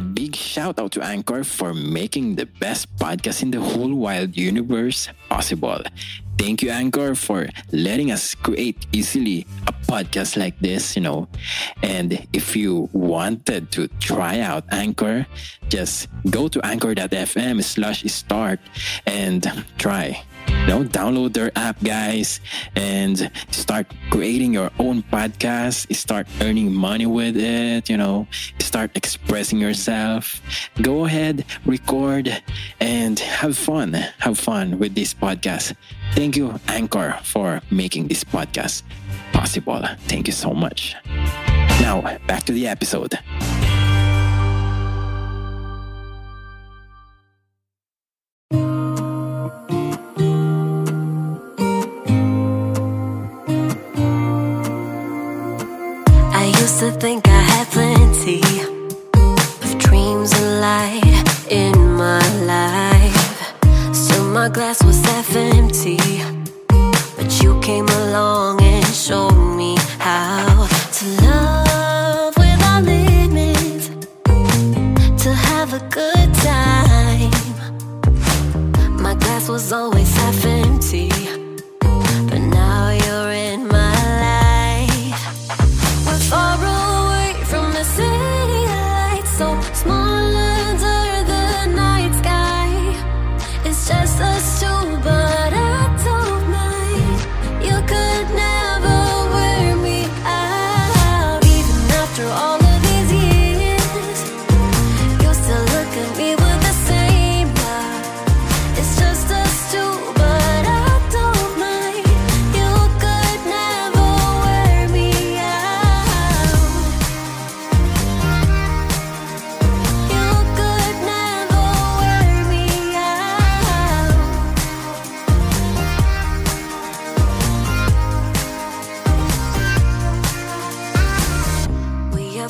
[0.00, 5.08] Big shout out to Anchor for making the best podcast in the whole wild universe
[5.28, 5.82] possible.
[6.40, 11.28] Thank you, Anchor, for letting us create easily a podcast like this, you know.
[11.82, 15.26] And if you wanted to try out Anchor,
[15.68, 18.58] just go to anchor.fm slash start
[19.06, 19.44] and
[19.76, 20.24] try
[20.70, 22.40] know, download their app, guys,
[22.76, 25.94] and start creating your own podcast.
[25.94, 28.26] Start earning money with it, you know,
[28.60, 30.40] start expressing yourself.
[30.80, 32.30] Go ahead, record,
[32.80, 33.94] and have fun.
[34.18, 35.74] Have fun with this podcast.
[36.14, 38.82] Thank you, Anchor, for making this podcast
[39.32, 39.82] possible.
[40.06, 40.94] Thank you so much.
[41.80, 43.18] Now, back to the episode.
[56.32, 58.40] I used to think I had plenty
[59.64, 61.89] of dreams and light in
[64.40, 65.98] my glass was half empty.
[67.16, 70.49] But you came along and showed me how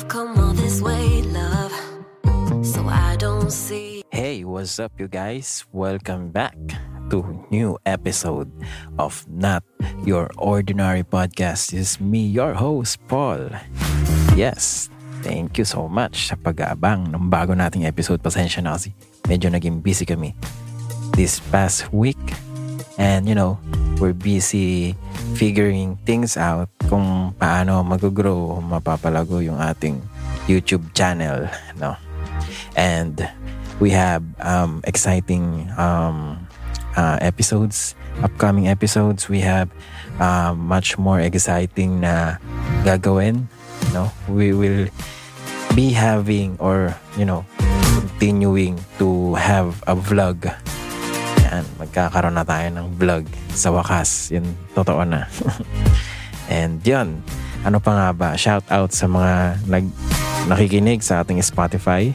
[0.01, 1.69] Have come all this way, love.
[2.65, 4.01] So I don't see.
[4.09, 5.61] Hey, what's up, you guys?
[5.69, 6.57] Welcome back
[7.13, 7.21] to
[7.53, 8.49] new episode
[8.97, 9.61] of Not
[10.01, 11.77] Your Ordinary Podcast.
[11.77, 13.53] This is me, your host, Paul.
[14.33, 14.89] Yes,
[15.21, 18.25] thank you so much sa pag-aabang ng bago nating episode.
[18.25, 18.97] Pasensya na kasi
[19.29, 20.33] medyo naging busy kami
[21.13, 22.17] this past week.
[22.97, 23.59] And you know,
[23.99, 24.95] we're busy
[25.35, 30.01] figuring things out kung paano mag-grow, mapapalago yung ating
[30.49, 31.47] YouTube channel,
[31.79, 31.95] no?
[32.75, 33.21] And
[33.79, 36.47] we have um, exciting um,
[36.95, 39.29] uh, episodes, upcoming episodes.
[39.29, 39.69] We have
[40.19, 42.37] uh, much more exciting na
[42.83, 43.47] gagawin.
[43.93, 44.87] No, we will
[45.75, 47.45] be having or you know
[47.95, 50.51] continuing to have a vlog.
[51.51, 54.31] Yan, magkakaroon na tayo ng vlog sa wakas.
[54.31, 55.27] Yun, totoo na.
[56.51, 57.19] And yun,
[57.67, 58.29] ano pa nga ba?
[58.39, 59.85] Shout out sa mga nag
[60.49, 62.09] nakikinig sa ating Spotify.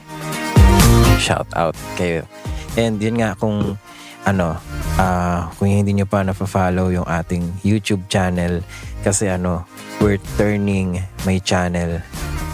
[1.21, 2.27] Shout out kayo.
[2.75, 3.79] And yun nga kung
[4.27, 4.59] ano,
[4.99, 8.65] ah kung hindi nyo pa na-follow yung ating YouTube channel
[9.07, 9.69] kasi ano,
[10.03, 12.03] we're turning my channel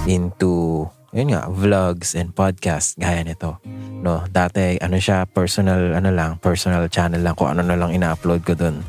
[0.04, 3.60] into yun nga, vlogs and podcast gaya nito.
[4.02, 8.40] No, dati ano siya, personal ano lang, personal channel lang kung ano na lang ina-upload
[8.40, 8.80] ko dun.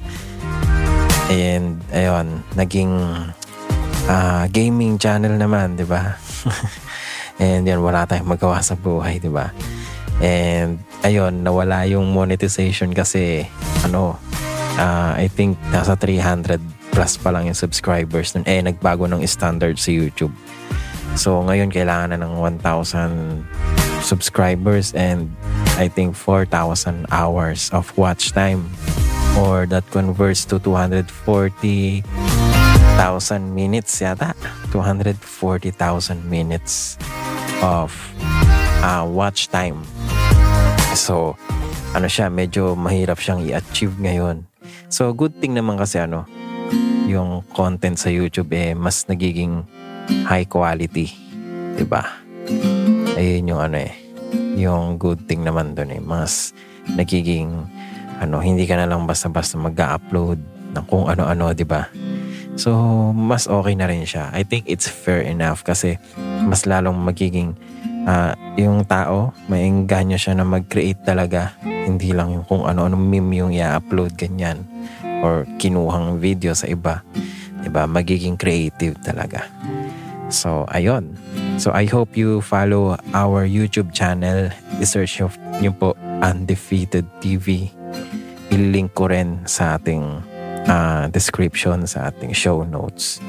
[1.28, 2.92] And ayun, naging
[4.08, 6.16] ah, gaming channel naman, 'di ba?
[7.44, 9.52] And yan, wala tayong magawa sa buhay, di ba?
[10.24, 13.44] And ayun, nawala yung monetization kasi
[13.84, 14.16] ano,
[14.80, 16.62] ah, I think nasa 300
[16.94, 18.48] plus pa lang yung subscribers nun.
[18.48, 20.32] Eh, nagbago ng standard sa YouTube.
[21.14, 23.46] So ngayon, kailangan na ng 1,000
[24.04, 25.30] subscribers and
[25.80, 28.70] I think 4,000 hours of watch time
[29.38, 32.06] or that converts to 240,000
[33.56, 34.34] minutes yata.
[34.74, 35.22] 240,000
[36.30, 36.98] minutes
[37.62, 37.94] of
[38.82, 39.86] uh, watch time.
[40.94, 41.38] So,
[41.94, 44.46] ano siya, medyo mahirap siyang i-achieve ngayon.
[44.90, 46.26] So, good thing naman kasi ano,
[47.06, 49.66] yung content sa YouTube eh, mas nagiging
[50.28, 51.08] high quality.
[51.78, 52.04] 'di ba?
[53.14, 53.94] Ayun yung ano eh,
[54.58, 56.02] yung good thing naman doon eh.
[56.02, 56.52] Mas
[56.90, 57.50] nagiging,
[58.20, 60.40] ano, hindi ka na lang basta-basta mag-upload
[60.74, 61.88] ng kung ano-ano, di ba?
[62.54, 62.74] So,
[63.14, 64.30] mas okay na rin siya.
[64.30, 65.98] I think it's fair enough kasi
[66.46, 67.58] mas lalong magiging
[68.06, 71.58] ah, yung tao, maengganyo siya na mag-create talaga.
[71.64, 74.66] Hindi lang yung kung ano-ano meme yung i-upload ganyan
[75.26, 77.02] or kinuhang video sa iba.
[77.64, 77.88] Diba?
[77.88, 79.48] Magiging creative talaga.
[80.34, 81.14] So, ayun.
[81.62, 84.50] So I hope you follow our YouTube channel.
[84.82, 85.22] I-search
[85.62, 85.94] nyo po
[86.26, 87.70] Undefeated TV.
[88.50, 90.26] I-link ko rin sa ating
[90.66, 93.22] uh, description, sa ating show notes.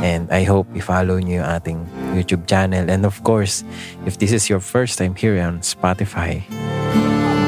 [0.00, 1.78] And I hope i-follow nyo yung ating
[2.16, 2.88] YouTube channel.
[2.88, 3.60] And of course,
[4.08, 6.40] if this is your first time here on Spotify,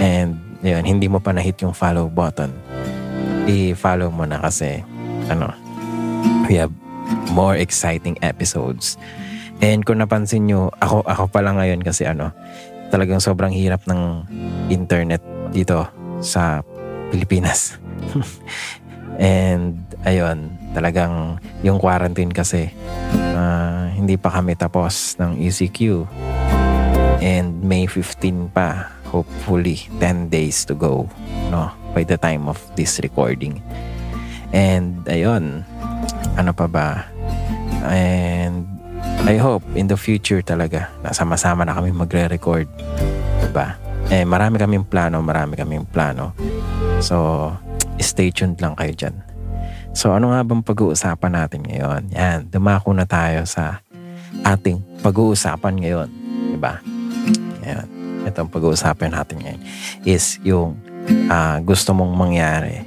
[0.04, 2.52] and yun, hindi mo pa na-hit yung follow button,
[3.48, 4.84] i-follow mo na kasi,
[5.32, 5.48] ano,
[6.44, 6.74] we have
[7.32, 8.98] more exciting episodes
[9.60, 12.32] And kung napansin nyo, ako, ako pa lang ngayon kasi ano,
[12.88, 14.24] talagang sobrang hirap ng
[14.72, 15.20] internet
[15.52, 15.84] dito
[16.24, 16.64] sa
[17.12, 17.76] Pilipinas.
[19.20, 22.72] And ayun, talagang yung quarantine kasi
[23.36, 26.08] uh, hindi pa kami tapos ng ECQ.
[27.20, 31.04] And May 15 pa, hopefully 10 days to go
[31.52, 33.60] no by the time of this recording.
[34.56, 35.68] And ayun,
[36.36, 36.88] ano pa ba?
[37.88, 38.66] And
[39.24, 42.68] I hope in the future talaga nasama-sama na kami magre-record.
[43.40, 43.78] Diba?
[44.10, 46.34] Eh, marami kaming plano, marami kaming plano.
[46.98, 47.48] So,
[48.02, 49.16] stay tuned lang kayo dyan.
[49.94, 52.02] So, ano nga bang pag-uusapan natin ngayon?
[52.14, 53.82] Yan, dumako na tayo sa
[54.46, 56.08] ating pag-uusapan ngayon.
[56.54, 56.78] Diba?
[57.66, 57.86] Yan.
[58.26, 59.60] Ito ang pag-uusapan natin ngayon
[60.04, 60.76] is yung
[61.32, 62.84] uh, gusto mong mangyari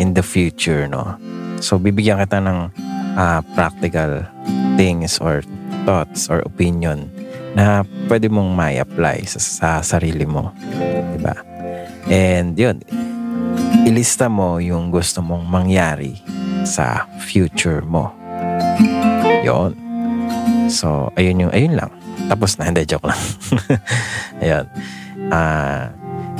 [0.00, 1.20] in the future, no?
[1.60, 2.58] So, bibigyan kita ng
[3.16, 4.24] uh, practical
[4.80, 5.44] things or
[5.84, 7.08] thoughts or opinion
[7.52, 10.54] na pwede mong may apply sa, sa sarili mo.
[11.16, 11.36] Diba?
[12.08, 12.80] And yun,
[13.84, 16.16] ilista mo yung gusto mong mangyari
[16.64, 18.12] sa future mo.
[19.44, 19.76] Yon.
[20.70, 21.90] So, ayun yung, ayun lang.
[22.30, 23.20] Tapos na, hindi, joke lang.
[24.42, 24.64] ayun.
[25.30, 25.90] Uh,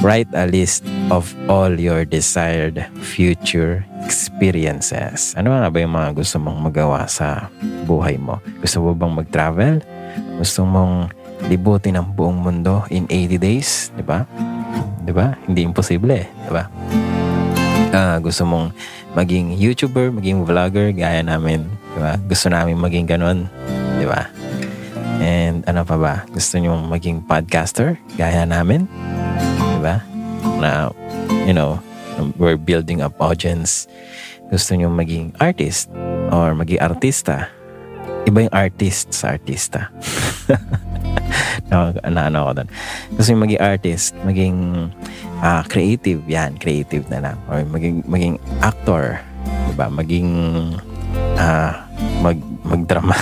[0.01, 5.39] write a list of all your desired future experiences.
[5.39, 7.47] Ano nga ba yung mga gusto mong magawa sa
[7.87, 8.43] buhay mo?
[8.59, 9.75] Gusto mo bang mag-travel?
[10.43, 11.15] Gusto mong
[11.47, 13.95] libutin ang buong mundo in 80 days?
[13.95, 14.27] Di ba?
[15.07, 15.39] Di ba?
[15.47, 16.27] Hindi imposible eh.
[16.27, 16.67] Di ba?
[17.95, 18.75] Uh, gusto mong
[19.15, 21.71] maging YouTuber, maging vlogger, gaya namin.
[21.95, 22.19] Di ba?
[22.27, 23.47] Gusto namin maging ganun.
[23.95, 24.27] Di ba?
[25.23, 26.15] And ano pa ba?
[26.35, 28.91] Gusto nyo maging podcaster, gaya namin?
[29.79, 30.03] Di ba?
[30.59, 30.91] Na,
[31.47, 31.79] you know,
[32.37, 33.89] we're building up audience.
[34.51, 35.89] Gusto nyo maging artist
[36.35, 37.47] or maging artista.
[38.27, 39.89] Iba yung artist sa artista.
[41.71, 42.69] na, na ano ako doon.
[43.15, 44.57] Gusto nyo maging artist, maging
[45.41, 47.37] uh, creative, yan, creative na lang.
[47.47, 49.23] Or maging, maging actor,
[49.71, 49.87] diba?
[49.89, 50.31] Maging
[51.39, 51.73] uh,
[52.21, 53.17] mag, magdrama,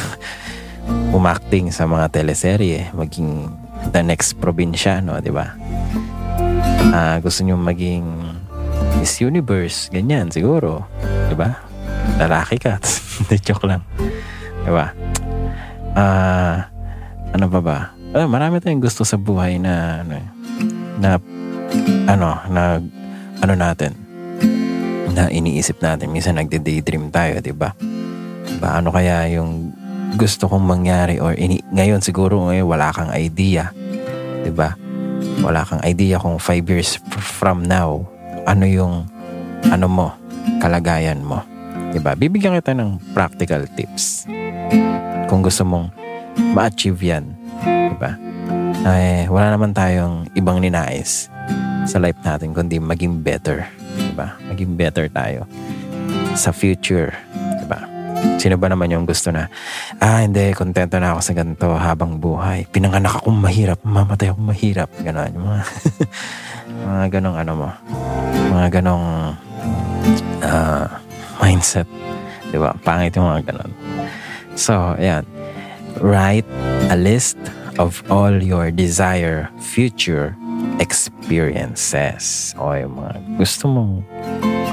[1.17, 3.53] umacting sa mga teleserye, maging
[3.93, 5.55] the next probinsyano, di ba?
[6.89, 8.28] Uh, gusto nyo maging
[8.99, 10.83] Miss Universe, ganyan siguro.
[11.31, 11.55] 'Di ba?
[12.19, 12.83] Lalaki ka.
[13.23, 13.87] Hindi joke lang.
[14.67, 14.91] 'Di ba?
[15.95, 16.57] Ah, uh,
[17.39, 17.79] ano pa ba?
[18.11, 20.19] Uh, marami tayong gusto sa buhay na ano,
[20.99, 21.09] na
[22.11, 22.63] ano, na
[23.39, 23.95] ano natin
[25.15, 26.11] na iniisip natin.
[26.11, 27.79] Minsan nagde-daydream tayo, 'di ba?
[28.59, 29.71] Ba ano kaya yung
[30.19, 33.71] gusto kong mangyari or ini ngayon siguro ngayon wala kang idea,
[34.43, 34.75] 'di ba?
[35.39, 38.03] Wala kang idea kung 5 years from now
[38.49, 39.05] ano yung
[39.69, 40.09] ano mo,
[40.65, 41.45] kalagayan mo.
[41.93, 42.17] 'Di ba?
[42.17, 44.25] Bibigyan kita ng practical tips.
[45.29, 45.93] Kung gusto mong
[46.57, 48.17] ma-achieve 'yan, 'di ba?
[48.89, 51.29] Ay, wala naman tayong ibang ninais
[51.85, 53.69] sa life natin kundi maging better,
[54.01, 54.41] 'di ba?
[54.49, 55.45] Maging better tayo
[56.33, 57.13] sa future?
[58.39, 59.51] Sino ba naman yung gusto na,
[59.99, 62.71] ah, hindi, kontento na ako sa ganito habang buhay.
[62.71, 64.91] Pinanganak akong mahirap, mamatay akong mahirap.
[65.03, 65.33] Ganon.
[65.35, 65.59] Mga,
[66.87, 67.69] mga ganong ano mo
[68.49, 69.37] mga ganong
[70.41, 70.87] uh,
[71.39, 71.87] mindset.
[72.49, 72.73] Di ba?
[72.81, 73.73] Pangit yung mga ganon.
[74.57, 75.29] So, ayan.
[76.01, 76.49] Write
[76.89, 77.37] a list
[77.77, 80.35] of all your desire future
[80.79, 83.93] experiences o yung mga gusto mong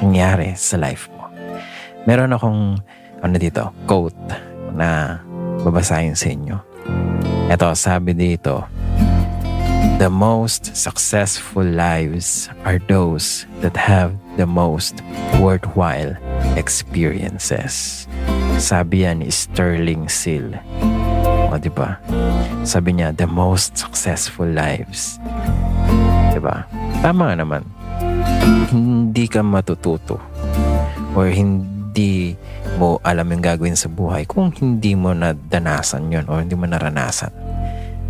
[0.02, 1.30] mangyari sa life mo.
[2.06, 2.80] Meron akong
[3.26, 4.14] ano dito, quote
[4.78, 5.18] na
[5.66, 6.58] babasahin sa inyo.
[7.50, 8.70] Ito, sabi dito,
[9.96, 15.00] The most successful lives are those that have the most
[15.40, 16.14] worthwhile
[16.60, 18.06] experiences.
[18.62, 20.52] Sabi yan ni Sterling Seal.
[21.50, 21.98] O, di ba?
[22.68, 25.18] Sabi niya, the most successful lives.
[26.36, 26.68] Di ba?
[27.00, 27.64] Tama naman.
[28.70, 30.20] Hindi ka matututo
[31.16, 31.75] or hindi
[32.76, 37.32] mo alam yung gagawin sa buhay kung hindi mo nadanasan yon or hindi mo naranasan.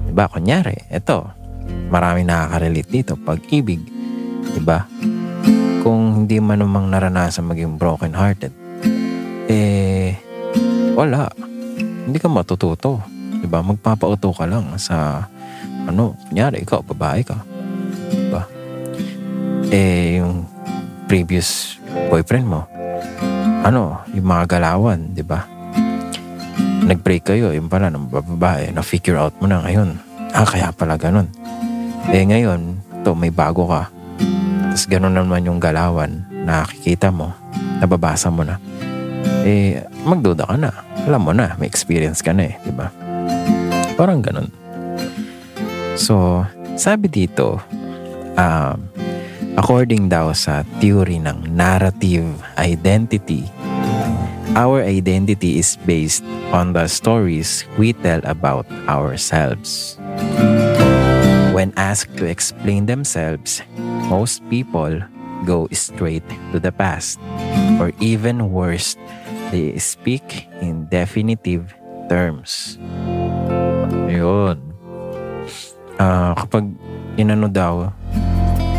[0.10, 0.26] Diba?
[0.32, 1.46] Kunyari, ito,
[1.90, 3.14] Marami nakaka-relate dito.
[3.16, 3.82] Pag-ibig,
[4.52, 4.90] di ba?
[5.86, 8.54] Kung hindi man namang naranasan maging broken-hearted,
[9.46, 10.18] eh,
[10.98, 11.30] wala.
[11.78, 13.06] Hindi ka matututo.
[13.38, 13.62] Di ba?
[13.62, 15.30] Magpapauto ka lang sa,
[15.86, 17.38] ano, kunyari, ikaw, babae ka.
[18.10, 18.44] Di ba?
[19.70, 20.50] Eh, yung
[21.06, 21.78] previous
[22.10, 22.66] boyfriend mo,
[23.66, 25.42] ano, yung mga galawan, di ba?
[26.86, 29.98] Nag-break kayo, yung pala, ng babae, na-figure out mo na ngayon.
[30.30, 31.26] Ah, kaya pala ganun.
[32.14, 33.90] Eh, ngayon, to may bago ka.
[34.70, 37.34] Tapos ganun naman yung galawan, nakikita mo,
[37.82, 38.62] nababasa mo na.
[39.42, 40.70] Eh, magduda ka na.
[41.10, 42.94] Alam mo na, may experience ka na eh, di ba?
[43.98, 44.54] Parang ganun.
[45.98, 46.46] So,
[46.78, 47.58] sabi dito,
[48.38, 48.78] um,
[49.56, 52.28] according daw sa theory ng narrative
[52.60, 53.48] identity,
[54.56, 60.00] our identity is based on the stories we tell about ourselves.
[61.56, 63.64] When asked to explain themselves,
[64.12, 65.00] most people
[65.48, 67.20] go straight to the past,
[67.80, 69.00] or even worse,
[69.52, 71.72] they speak in definitive
[72.12, 72.76] terms.
[74.12, 74.60] Yun.
[75.96, 76.76] Ah, kapag
[77.16, 77.96] inano daw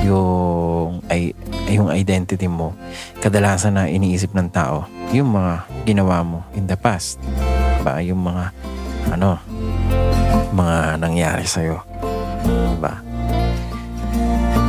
[0.06, 1.34] yung ay
[1.66, 2.78] yung identity mo,
[3.18, 7.18] kadalasan na iniisip ng tao, yung mga ginawa mo in the past.
[7.82, 8.54] Ba, yung mga
[9.10, 9.38] ano,
[10.54, 11.82] mga nangyari sa'yo.
[12.46, 13.02] Diba?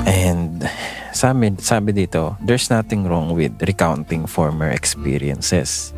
[0.08, 0.66] And
[1.14, 5.94] sabi, sabi dito, there's nothing wrong with recounting former experiences.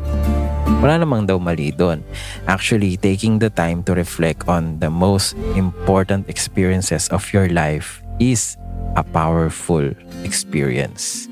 [0.80, 2.00] Wala namang daw mali doon.
[2.48, 8.56] Actually, taking the time to reflect on the most important experiences of your life is
[8.94, 9.94] a powerful
[10.26, 11.30] experience.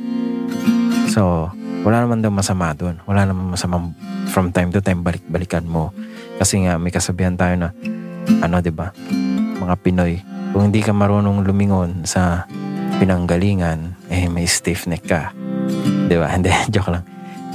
[1.11, 1.51] So,
[1.83, 3.01] wala naman daw masama doon.
[3.09, 3.91] Wala naman masama
[4.31, 5.91] from time to time balik-balikan mo.
[6.39, 7.69] Kasi nga may kasabihan tayo na
[8.45, 8.93] ano 'di ba?
[9.59, 10.23] Mga Pinoy,
[10.55, 12.47] kung hindi ka marunong lumingon sa
[13.03, 15.35] pinanggalingan, eh may stiff neck ka.
[16.07, 16.31] 'Di ba?
[16.35, 17.05] Hindi, joke lang.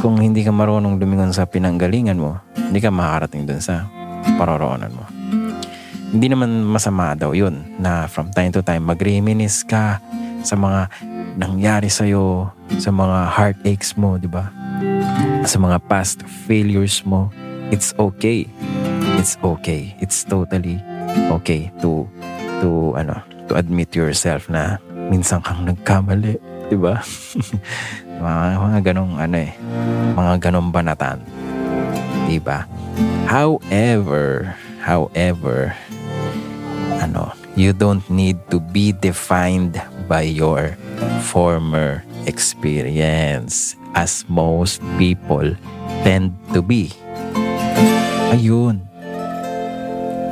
[0.02, 3.88] Kung hindi ka marunong lumingon sa pinanggalingan mo, hindi ka makakarating doon sa
[4.36, 5.06] paroroonan mo.
[6.14, 9.98] Hindi naman masama daw yun na from time to time mag-reminisce ka
[10.46, 10.86] sa mga
[11.42, 14.54] nangyari sa'yo, sa mga heartaches mo, di ba?
[15.42, 17.34] Sa mga past failures mo.
[17.74, 18.46] It's okay.
[19.18, 19.98] It's okay.
[19.98, 20.78] It's totally
[21.34, 22.06] okay to
[22.62, 23.18] to ano
[23.50, 24.78] to admit yourself na
[25.10, 26.38] minsan kang nagkamali,
[26.70, 27.02] di ba?
[28.22, 29.52] mga, mga ganong ano eh,
[30.14, 31.18] mga ganong banatan.
[32.30, 32.70] Di ba?
[33.26, 34.54] However,
[34.86, 35.74] however,
[37.04, 39.76] ano, you don't need to be defined
[40.08, 40.80] by your
[41.28, 45.52] former experience as most people
[46.08, 46.96] tend to be.
[48.32, 48.82] Ayun.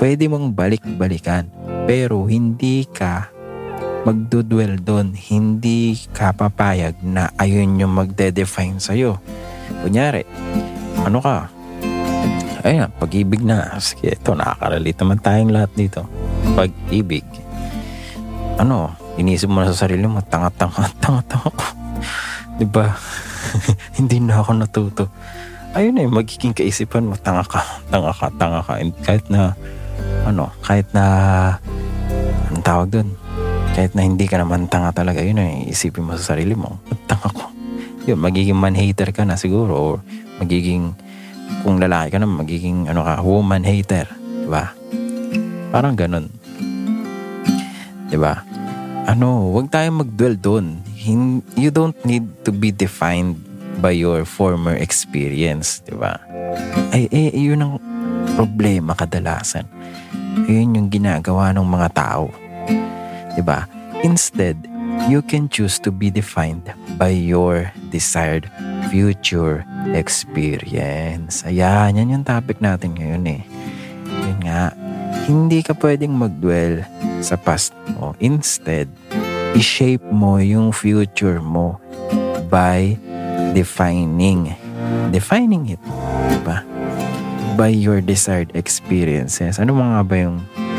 [0.01, 1.45] Pwede mong balik-balikan
[1.85, 3.29] pero hindi ka
[4.01, 5.13] magdudwell doon.
[5.13, 9.21] Hindi ka papayag na ayun yung magde-define sa'yo.
[9.85, 10.25] Kunyari,
[11.05, 11.53] ano ka?
[12.61, 13.77] Ayan, pag-ibig na.
[13.81, 16.05] Sige, ito, nakaka-relate naman tayong lahat dito.
[16.51, 17.24] Pag-ibig.
[18.60, 21.67] Ano, inisip mo na sa sarili mo, tanga-tanga, tanga-tanga ko.
[22.60, 22.91] Diba?
[23.98, 25.03] Hindi na ako natuto.
[25.72, 28.75] Ayun eh, magiging kaisipan mo, tanga ka, tanga ka, tanga ka.
[28.75, 29.55] And kahit na,
[30.27, 31.05] ano, kahit na,
[32.51, 33.15] anong tawag dun?
[33.72, 37.31] Kahit na hindi ka naman tanga talaga, yun eh, isipin mo sa sarili mo, tanga
[37.31, 37.48] ko.
[38.03, 39.96] Yun, magiging man-hater ka na siguro, or
[40.43, 40.91] magiging,
[41.63, 44.12] kung lalaki ka na, magiging, ano ka, woman hater.
[44.43, 44.75] Diba?
[45.72, 46.27] Parang ganun.
[48.12, 48.44] Diba?
[49.08, 50.84] Ano, wag tayong mag-dwell doon.
[51.56, 53.39] You don't need to be defined
[53.80, 56.20] by your former experience, di ba?
[56.91, 57.74] Ay, eh, yun ang
[58.36, 59.65] problema kadalasan.
[60.46, 62.30] Yun yung ginagawa ng mga tao.
[63.34, 63.65] Di ba?
[64.03, 64.60] Instead,
[65.10, 66.68] you can choose to be defined
[67.00, 68.46] by your desired
[68.91, 69.63] future
[69.96, 71.41] experience.
[71.48, 73.41] Ayan, yan yung topic natin ngayon eh.
[74.06, 74.75] Yun nga,
[75.25, 76.86] hindi ka pwedeng mag-dwell
[77.21, 78.17] sa past mo.
[78.19, 78.89] Instead,
[79.55, 81.75] i-shape mo yung future mo
[82.47, 82.95] by
[83.51, 84.55] defining
[85.11, 85.81] defining it
[86.31, 86.63] diba?
[87.59, 90.37] by your desired experiences ano mga ba yung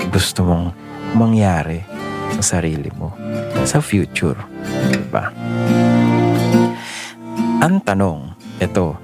[0.09, 0.73] gusto mong
[1.13, 1.85] mangyari
[2.41, 3.13] sa sarili mo
[3.69, 4.37] sa future
[4.89, 5.29] diba?
[7.61, 8.97] ang tanong ito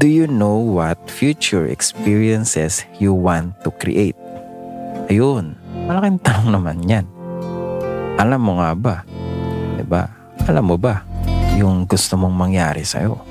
[0.00, 4.16] do you know what future experiences you want to create
[5.12, 5.52] ayun
[5.84, 7.06] malaking tanong naman yan
[8.16, 8.96] alam mo nga ba
[9.76, 10.08] diba
[10.44, 11.14] alam mo ba
[11.54, 13.22] yung gusto mong mangyari sa'yo.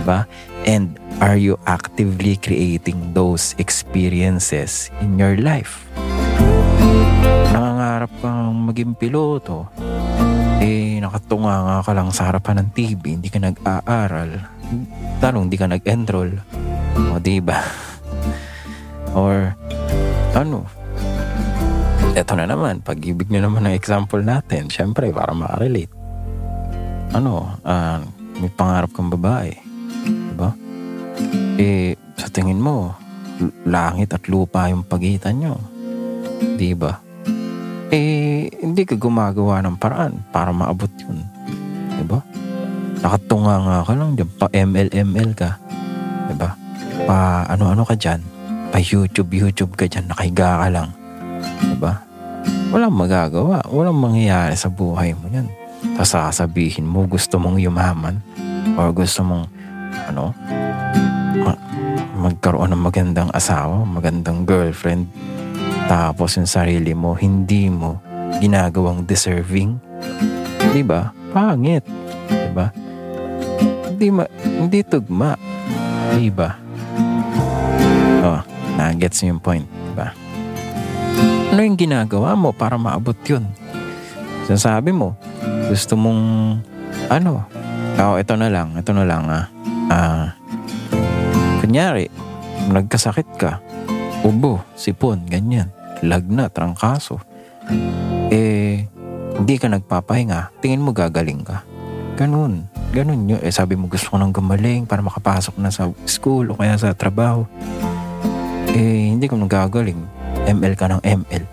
[0.00, 0.28] Diba?
[0.68, 5.88] And are you actively creating those experiences in your life?
[7.50, 9.72] Nangangarap kang maging piloto,
[10.60, 14.30] eh nakatunga nga ka lang sa harapan ng TV, hindi ka nag-aaral,
[15.24, 16.32] tanong hindi ka nag-enroll.
[17.10, 17.56] O diba?
[19.16, 19.56] Or
[20.36, 20.68] ano,
[22.14, 24.66] eto na naman, pag-ibig na naman ang example natin.
[24.66, 25.92] Siyempre, para makarelate.
[27.14, 27.98] Ano, uh,
[28.38, 29.54] may pangarap kang babae.
[30.06, 30.50] Diba?
[31.60, 32.94] Eh, sa tingin mo,
[33.66, 35.54] langit at lupa yung pagitan nyo.
[36.58, 36.98] Diba?
[37.90, 41.22] Eh, hindi ka gumagawa ng paraan para maabot yun.
[41.98, 42.22] Diba?
[43.00, 45.50] Nakatunga nga ka lang dyan, pa ML-ML ka.
[46.30, 46.50] Diba?
[47.06, 48.22] Pa ano-ano ka dyan.
[48.70, 50.99] Pa YouTube-YouTube ka dyan, nakahiga ka lang.
[51.80, 51.96] Diba?
[52.76, 53.64] Walang magagawa.
[53.72, 55.48] Walang mangyayari sa buhay mo yan.
[55.96, 58.20] Tapos sasabihin mo gusto mong yumaman
[58.76, 59.48] or gusto mong
[60.12, 60.36] ano
[61.40, 61.56] ma-
[62.20, 65.08] magkaroon ng magandang asawa, magandang girlfriend.
[65.88, 67.96] Tapos yung sarili mo, hindi mo
[68.44, 69.80] ginagawang deserving.
[70.76, 71.16] Di ba?
[71.32, 71.88] Pangit.
[72.28, 72.68] Di ba?
[73.88, 75.32] Hindi, ma, hindi tugma.
[76.12, 76.60] Di ba?
[78.20, 78.44] Oh,
[78.76, 79.79] na-gets yung point.
[81.50, 83.42] Ano yung ginagawa mo para maabot yun?
[84.46, 85.18] Sasabi mo,
[85.66, 86.22] gusto mong,
[87.10, 87.42] ano,
[87.98, 89.46] oh, ito na lang, ito na lang, ah.
[89.90, 90.26] Ah,
[91.58, 92.06] kunyari,
[92.70, 93.58] nagkasakit ka,
[94.22, 95.74] ubo, sipon, ganyan,
[96.06, 97.18] lagnat, trangkaso.
[98.30, 98.86] Eh,
[99.34, 101.66] hindi ka nagpapahinga, tingin mo gagaling ka.
[102.14, 102.70] Ganun.
[102.94, 103.42] Ganun yun.
[103.42, 106.94] Eh, sabi mo gusto ko nang gumaling para makapasok na sa school o kaya sa
[106.94, 107.42] trabaho.
[108.70, 111.44] Eh, hindi ko nagagaling ML ka ng ML.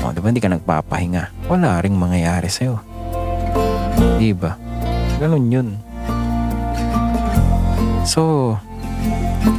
[0.00, 1.46] O, di ba hindi ka nagpapahinga?
[1.46, 2.80] Wala ring mangyayari sa'yo.
[4.16, 4.56] Di ba?
[5.20, 5.68] Ganun yun.
[8.08, 8.56] So,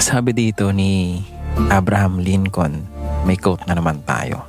[0.02, 1.22] sabi dito ni
[1.70, 2.90] Abraham Lincoln,
[3.24, 4.44] may quote na naman tayo.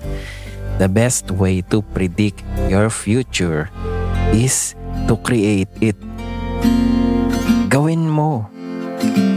[0.80, 2.40] The best way to predict
[2.72, 3.68] your future
[4.32, 4.72] is
[5.06, 5.98] to create it.
[7.68, 8.48] Gawin mo.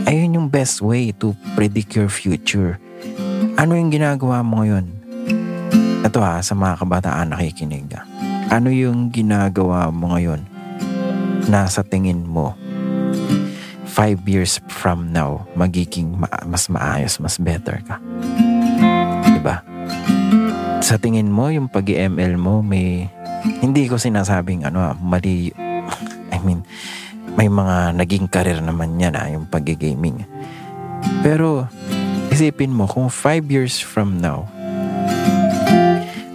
[0.08, 2.80] Ayun yung best way to predict your future.
[3.56, 4.84] Ano yung ginagawa mo ngayon?
[6.04, 7.88] Ito ha, sa mga kabataan nakikinig.
[8.52, 10.44] Ano yung ginagawa mo ngayon
[11.48, 12.52] na sa tingin mo
[13.88, 17.96] five years from now magiging ma- mas maayos, mas better ka?
[19.24, 19.64] Diba?
[20.84, 23.08] Sa tingin mo, yung pag ml mo, may...
[23.64, 25.56] Hindi ko sinasabing ano, mali...
[26.36, 26.68] I mean,
[27.40, 30.28] may mga naging karir naman yan ha, yung pag-gaming.
[31.24, 31.72] Pero,
[32.36, 34.44] isipin mo kung 5 years from now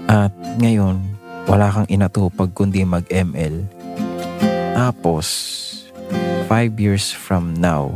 [0.08, 0.96] at ngayon
[1.44, 3.68] wala kang inatupag kundi mag-ML
[4.72, 5.28] tapos
[6.48, 7.92] 5 years from now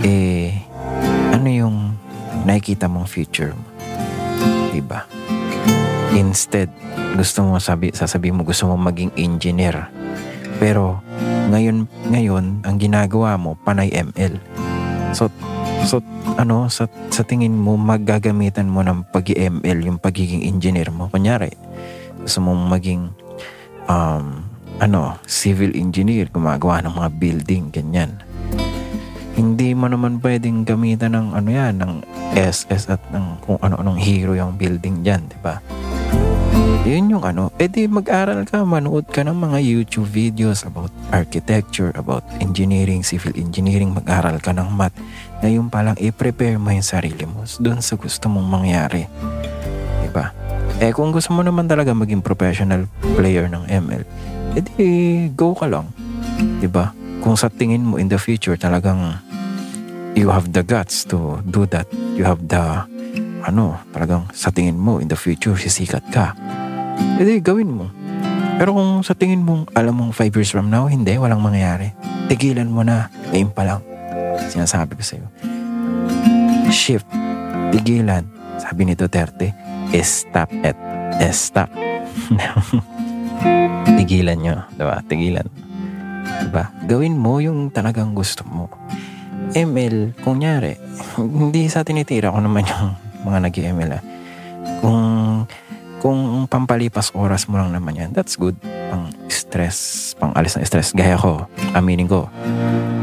[0.00, 0.56] eh
[1.36, 1.76] ano yung
[2.48, 3.68] nakikita mong future mo?
[4.72, 5.04] Diba?
[6.16, 6.72] Instead
[7.12, 9.92] gusto mo sabi sasabi mo gusto mo maging engineer.
[10.56, 11.04] Pero
[11.52, 14.40] ngayon ngayon ang ginagawa mo panay ML
[15.12, 15.28] so
[15.82, 15.98] So,
[16.38, 21.10] ano, sa, sa tingin mo, magagamitan mo ng pag ml yung pagiging engineer mo.
[21.10, 21.50] Kunyari,
[22.22, 23.10] gusto mong maging,
[23.90, 24.46] um,
[24.78, 28.22] ano, civil engineer, gumagawa ng mga building, ganyan.
[29.34, 31.92] Hindi mo naman pwedeng gamitan ng, ano yan, ng
[32.38, 35.58] SS at ng kung ano-anong hero yung building dyan, di ba?
[36.82, 42.26] Yun yung ano, edi mag-aral ka, manood ka ng mga YouTube videos about architecture, about
[42.42, 44.90] engineering, civil engineering, mag-aral ka ng math.
[45.42, 49.10] Ngayon pa lang, i-prepare mo yung sarili mo doon sa gusto mong mangyari.
[50.06, 50.30] Diba?
[50.78, 52.86] Eh kung gusto mo naman talaga maging professional
[53.18, 54.02] player ng ML,
[54.54, 55.90] edi go ka lang.
[56.62, 56.94] Diba?
[57.22, 59.18] Kung sa tingin mo in the future talagang
[60.14, 62.86] you have the guts to do that, you have the
[63.42, 66.38] ano, talagang sa tingin mo in the future sisikat ka
[67.18, 67.86] edi gawin mo.
[68.58, 71.90] Pero kung sa tingin mo, alam mong 5 years from now, hindi, walang mangyayari.
[72.28, 73.80] Tigilan mo na, ngayon pa lang.
[74.50, 75.26] Sinasabi ko sa'yo.
[76.72, 77.06] Shift,
[77.70, 78.24] tigilan.
[78.58, 79.52] Sabi ni Duterte,
[80.00, 80.78] stop it.
[81.30, 81.68] Stop.
[83.98, 84.96] tigilan nyo, diba?
[85.06, 85.46] Tigilan.
[86.46, 86.64] Diba?
[86.88, 88.66] Gawin mo yung talagang gusto mo.
[89.52, 90.80] ML, kung nyari,
[91.18, 92.96] hindi sa tinitira ko naman yung
[93.28, 94.02] mga nag-ML ah.
[94.80, 95.02] Kung
[96.02, 98.58] kung pampalipas oras mo lang naman yan, that's good.
[98.90, 100.90] Pang stress, pang alis ng stress.
[100.90, 101.46] Gaya ko,
[101.78, 102.26] aminin ko,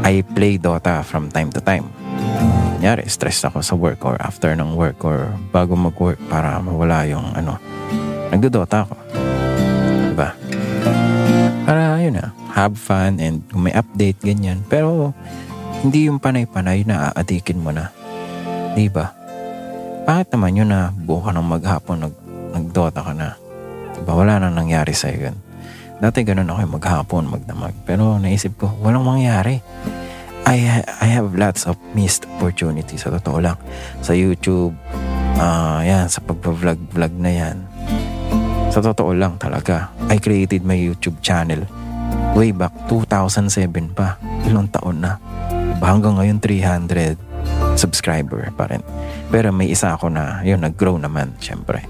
[0.04, 1.88] I play Dota from time to time.
[2.76, 7.24] Kunyari, stress ako sa work or after ng work or bago mag-work para mawala yung
[7.32, 7.56] ano.
[8.28, 8.94] Nagdo-Dota ako.
[10.12, 10.36] Diba?
[11.64, 14.60] Para yun na, have fun and may update, ganyan.
[14.68, 15.16] Pero,
[15.80, 17.88] hindi yung panay-panay na aadikin mo na.
[18.76, 19.16] Diba?
[20.04, 22.14] Bakit naman yun na buo ka ng maghapon nag
[22.52, 23.34] nagdota ka na.
[23.96, 25.36] Diba, wala nang nangyari sa'yo yun.
[26.00, 27.76] Dati ganun ako maghapon, magdamag.
[27.84, 29.60] Pero naisip ko, walang mangyari.
[30.48, 33.60] I, I have lots of missed opportunities sa totoo lang.
[34.00, 34.72] Sa YouTube,
[35.36, 37.56] uh, yan, sa pag-vlog-vlog na yan.
[38.72, 41.68] Sa totoo lang talaga, I created my YouTube channel
[42.32, 44.16] way back 2007 pa.
[44.48, 45.20] Ilang taon na.
[45.84, 47.18] Hanggang ngayon 300
[47.76, 48.80] subscriber pa rin.
[49.28, 51.84] Pero may isa ako na, yun, nag-grow naman, syempre.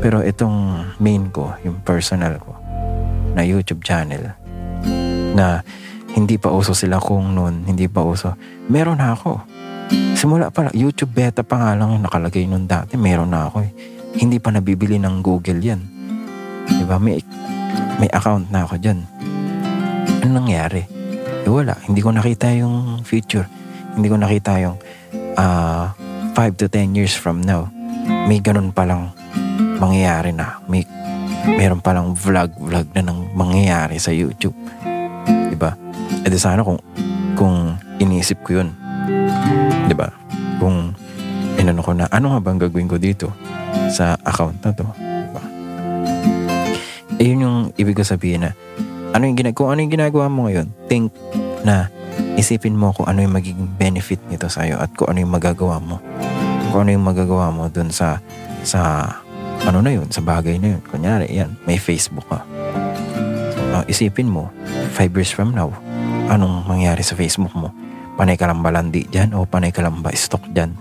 [0.00, 2.56] Pero itong main ko, yung personal ko,
[3.36, 4.32] na YouTube channel,
[5.36, 5.60] na
[6.16, 8.34] hindi pa uso sila kung noon, hindi pa uso.
[8.66, 9.44] Meron na ako.
[10.16, 12.98] Simula pa YouTube beta pa nga lang yung nakalagay noon dati.
[12.98, 13.70] Meron na ako eh.
[14.18, 15.80] Hindi pa nabibili ng Google yan.
[16.66, 16.98] Diba?
[16.98, 17.22] May,
[18.02, 19.06] may account na ako dyan.
[20.24, 20.82] Ano nangyari?
[21.46, 21.78] Eh wala.
[21.86, 23.46] Hindi ko nakita yung future.
[23.94, 24.76] Hindi ko nakita yung
[25.38, 25.94] uh, ah,
[26.34, 27.70] 5 to 10 years from now.
[28.26, 29.14] May ganun palang
[29.80, 30.60] mangyayari na.
[30.68, 30.84] May
[31.56, 34.54] meron palang vlog, vlog na nang mangyayari sa YouTube.
[35.48, 35.72] Diba?
[36.20, 36.78] E di sana kung,
[37.34, 38.68] kung iniisip ko yun.
[39.88, 40.12] Diba?
[40.60, 40.92] Kung
[41.56, 43.32] inano ko na, ano nga bang gagawin ko dito
[43.88, 44.86] sa account na to?
[45.00, 45.42] Diba?
[47.16, 48.52] E yun yung ibig ko sabihin na,
[49.10, 51.10] ano yung ginagawa, kung ano yung ginagawa mo ngayon, think
[51.64, 51.88] na
[52.36, 55.98] isipin mo kung ano yung magiging benefit nito sa'yo at kung ano yung magagawa mo.
[56.70, 58.22] Kung ano yung magagawa mo dun sa
[58.62, 59.08] sa
[59.66, 60.82] ano na yun, sa bagay na yun.
[60.88, 62.40] Kunyari, yan, may Facebook ka.
[63.70, 64.48] Uh, isipin mo,
[64.96, 65.70] 5 years from now,
[66.32, 67.70] anong mangyari sa Facebook mo?
[68.16, 70.76] Panay ka lang balandi dyan o panay ka lang ba stock dyan?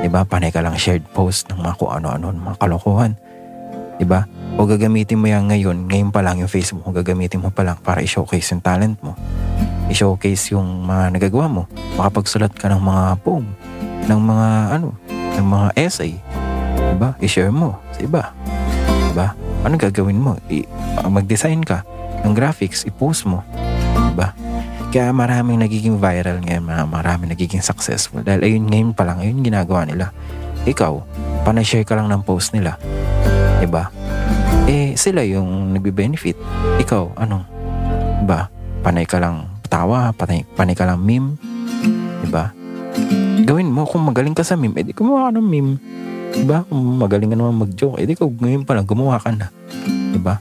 [0.00, 0.22] Diba?
[0.22, 3.12] Panay ka lang shared post ng mga kung ano-ano, mga kalokohan.
[3.98, 4.30] Diba?
[4.54, 7.78] O gagamitin mo yan ngayon, ngayon pa lang yung Facebook mo, gagamitin mo pa lang
[7.82, 9.18] para i-showcase yung talent mo.
[9.90, 11.62] I-showcase yung mga nagagawa mo.
[11.98, 13.46] Makapagsulat ka ng mga poem,
[14.06, 16.18] ng mga ano, ng mga essay,
[16.94, 17.10] Diba?
[17.20, 18.22] I-share mo sa iba.
[19.10, 19.34] Diba?
[19.66, 20.38] Ano gagawin mo?
[20.48, 20.68] I-
[21.08, 21.82] mag-design ka
[22.24, 23.44] ng graphics, i-post mo.
[24.12, 24.32] Diba?
[24.88, 28.24] Kaya maraming nagiging viral ngayon, maraming nagiging successful.
[28.24, 30.16] Dahil ayun ngayon pa lang, ayun ginagawa nila.
[30.64, 30.92] Ikaw,
[31.44, 32.80] panay-share ka lang ng post nila.
[33.60, 33.92] Diba?
[34.64, 36.36] Eh, sila yung nagbe-benefit.
[36.80, 37.44] Ikaw, ano?
[38.24, 38.48] Diba?
[38.80, 41.36] Panay ka lang tawa, panay, panay ka lang meme.
[42.24, 42.52] Diba?
[43.44, 45.72] Gawin mo, kung magaling ka sa meme, edi gumawa ka ng meme.
[46.34, 46.64] Diba?
[46.70, 49.50] Magaling ka naman mag-joke, edi ko ngayon pa lang gumawa ka na.
[50.12, 50.38] Diba?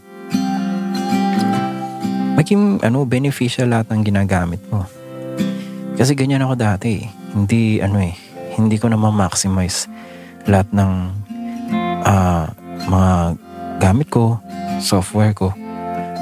[2.38, 4.86] Maging ano, beneficial lahat ng ginagamit mo.
[5.98, 7.02] Kasi ganyan ako dati.
[7.02, 7.06] Eh.
[7.34, 8.14] Hindi, ano eh,
[8.56, 9.90] hindi ko na ma-maximize
[10.46, 10.92] lahat ng
[12.06, 12.46] uh,
[12.88, 13.12] mga
[13.82, 14.38] gamit ko,
[14.78, 15.50] software ko.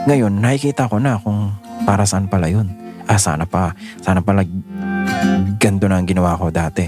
[0.07, 1.51] Ngayon, nakikita ko na kung
[1.83, 2.71] para saan pala yun.
[3.05, 3.75] Ah, sana pa.
[4.01, 4.41] Sana pala
[5.59, 6.87] gando na ang ginawa ko dati.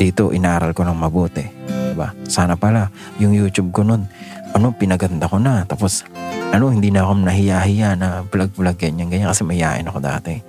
[0.00, 1.59] Dito, inaaral ko ng mabuti
[1.94, 2.12] ba?
[2.26, 4.06] Sana pala, yung YouTube ko nun,
[4.54, 5.62] ano, pinaganda ko na.
[5.66, 6.02] Tapos,
[6.50, 10.40] ano, hindi na ako nahiya-hiya na vlog-vlog ganyan, ganyan kasi mayayain ako dati.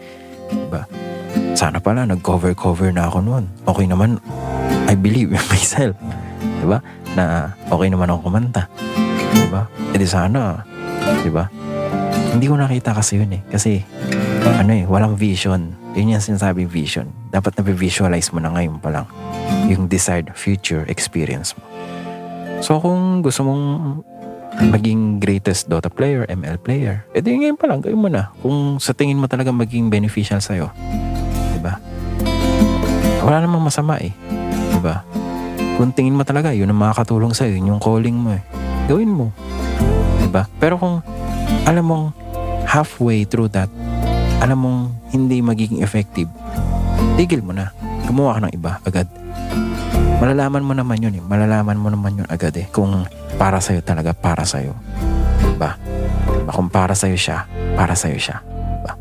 [0.52, 0.84] Diba?
[1.54, 3.46] Sana pala, nag-cover-cover na ako noon.
[3.68, 4.18] Okay naman,
[4.90, 5.96] I believe in myself.
[6.60, 6.82] Diba?
[7.14, 8.66] Na okay naman ako kumanta.
[9.36, 9.70] Diba?
[9.94, 10.64] E di sana,
[11.22, 11.48] diba?
[12.32, 13.42] Hindi ko nakita kasi yun eh.
[13.52, 13.84] Kasi,
[14.46, 15.76] ano eh, walang vision.
[15.94, 17.10] Yun yung sinasabi vision.
[17.30, 19.08] Dapat na-visualize mo na ngayon pa lang
[19.68, 21.64] yung desired future experience mo.
[22.62, 23.64] So kung gusto mong
[24.70, 28.30] maging greatest Dota player, ML player, edi ngayon pa lang, gawin mo na.
[28.44, 30.70] Kung sa tingin mo talaga maging beneficial sa'yo.
[31.56, 31.82] Diba?
[33.26, 34.14] Wala namang masama eh.
[34.76, 35.02] Diba?
[35.80, 38.44] Kung tingin mo talaga, yun ang makakatulong sa'yo, yun yung calling mo eh.
[38.86, 39.34] Gawin mo.
[40.22, 40.46] Diba?
[40.62, 41.02] Pero kung
[41.66, 42.06] alam mong
[42.68, 43.72] halfway through that,
[44.42, 44.80] alam mong
[45.14, 46.28] hindi magiging effective,
[47.14, 47.70] tigil mo na.
[48.10, 49.08] Gumawa ka ng iba agad.
[50.18, 51.24] Malalaman mo naman yun eh.
[51.24, 52.66] Malalaman mo naman yun agad eh.
[52.74, 53.06] Kung
[53.38, 54.74] para sa'yo talaga, para sa'yo.
[55.42, 55.78] Diba?
[56.26, 56.52] diba?
[56.54, 57.46] Kung para sa'yo siya,
[57.78, 58.42] para sa'yo siya.
[58.42, 58.94] Diba?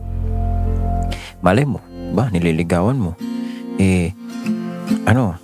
[1.41, 1.81] Malay mo,
[2.13, 2.29] ba?
[2.29, 3.17] Nililigawan mo.
[3.81, 4.13] Eh,
[5.09, 5.37] ano,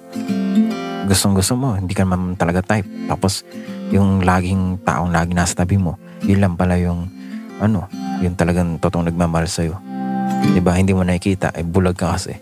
[1.08, 2.88] gustong gusto mo, hindi ka naman talaga type.
[3.08, 3.44] Tapos,
[3.92, 7.08] yung laging taong lagi nasa tabi mo, yun lang pala yung,
[7.60, 7.88] ano,
[8.20, 9.76] yung talagang totoong nagmamahal sa'yo.
[10.52, 10.76] Diba?
[10.76, 11.52] Hindi mo nakikita.
[11.56, 12.36] Eh, bulag ka kasi.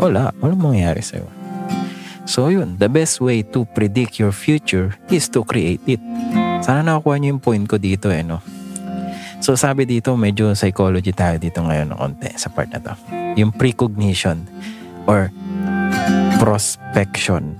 [0.00, 0.32] Wala.
[0.40, 1.26] Walang mangyayari sa'yo.
[2.30, 5.98] So yun, the best way to predict your future is to create it.
[6.62, 8.38] Sana nakakuha niyo yung point ko dito eh, no?
[9.40, 12.92] So sabi dito, medyo psychology tayo dito ngayon ng konti sa part na to.
[13.40, 14.44] Yung precognition
[15.08, 15.32] or
[16.38, 17.56] prospection.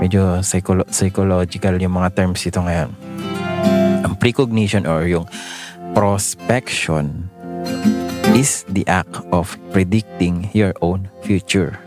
[0.00, 2.90] Medyo psycholo- psychological yung mga terms dito ngayon.
[4.02, 5.28] Ang precognition or yung
[5.94, 7.30] prospection
[8.34, 11.78] is the act of predicting your own future.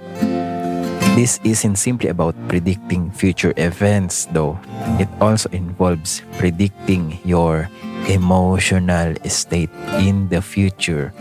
[1.19, 4.55] This isn't simply about predicting future events, though.
[4.95, 7.67] It also involves predicting your
[8.07, 11.11] emotional state in the future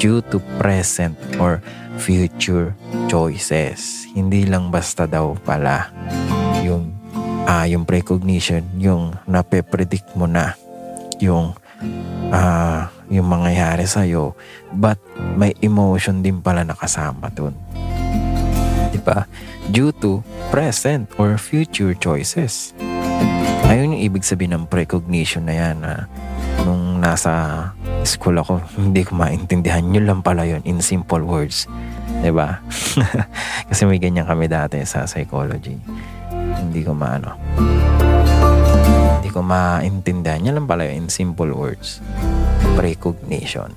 [0.00, 1.62] due to present or
[2.00, 2.74] future
[3.06, 4.08] choices.
[4.16, 5.92] Hindi lang basta daw pala
[6.64, 6.96] yung
[7.44, 10.56] uh, yung precognition, yung nape-predict mo na
[11.22, 11.54] yung
[12.32, 14.32] uh, yung mangyayari sa'yo
[14.72, 14.96] but
[15.36, 17.52] may emotion din pala nakasama dun.
[18.92, 19.28] Diba?
[19.68, 22.72] Due to present or future choices.
[23.68, 26.04] Ayun yung ibig sabihin ng precognition na yan na
[26.66, 27.32] nung nasa
[28.04, 29.84] school ako, hindi ko maintindihan.
[29.92, 31.64] Yun lang pala yun in simple words.
[31.66, 32.20] ba?
[32.20, 32.48] Diba?
[33.72, 35.78] Kasi may ganyan kami dati sa psychology.
[36.32, 37.32] Hindi ko maano.
[39.32, 40.44] Ko maintindihan.
[40.44, 42.04] Yan lang pala yun in simple words.
[42.76, 43.72] Precognition.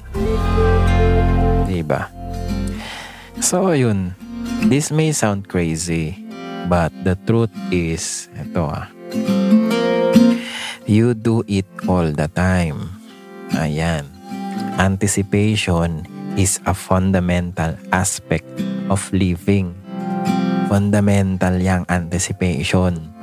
[1.66, 2.12] Diba?
[3.40, 4.12] So, ayun.
[4.68, 6.20] This may sound crazy,
[6.68, 8.92] but the truth is, ito ah,
[10.86, 12.94] You do it all the time.
[13.58, 14.06] Ayan.
[14.78, 16.06] Anticipation
[16.38, 18.46] is a fundamental aspect
[18.92, 19.74] of living.
[20.70, 23.15] Fundamental yang anticipation.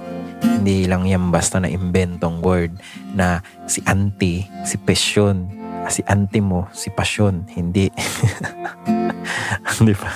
[0.43, 2.75] Hindi lang yan basta na inventong word
[3.15, 3.39] na
[3.71, 5.47] si anti, si passion.
[5.91, 7.43] Si anti mo, si passion.
[7.51, 7.91] Hindi.
[9.87, 10.13] Di ba?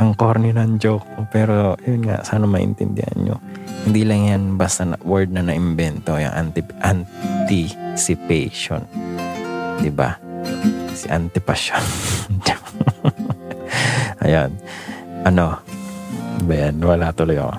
[0.00, 3.38] Ang corny ng joke Pero yun nga, sana maintindihan nyo
[3.82, 8.86] hindi lang yan basta na word na na-invento, yung anti anticipation.
[9.82, 10.14] Di ba?
[10.94, 11.82] Si antipassion.
[14.24, 14.54] Ayan.
[15.26, 15.58] Ano?
[16.46, 16.78] Yan?
[16.78, 17.58] Wala tuloy ako.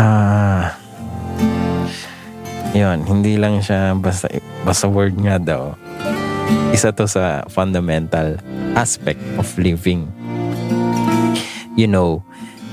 [0.00, 0.87] Ah...
[2.76, 4.28] yun, hindi lang siya basta,
[4.64, 5.72] basta word nga daw.
[6.72, 8.36] Isa to sa fundamental
[8.76, 10.08] aspect of living.
[11.78, 12.24] You know,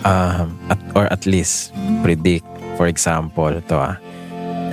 [0.06, 3.96] um, at, or at least predict, for example, to ah,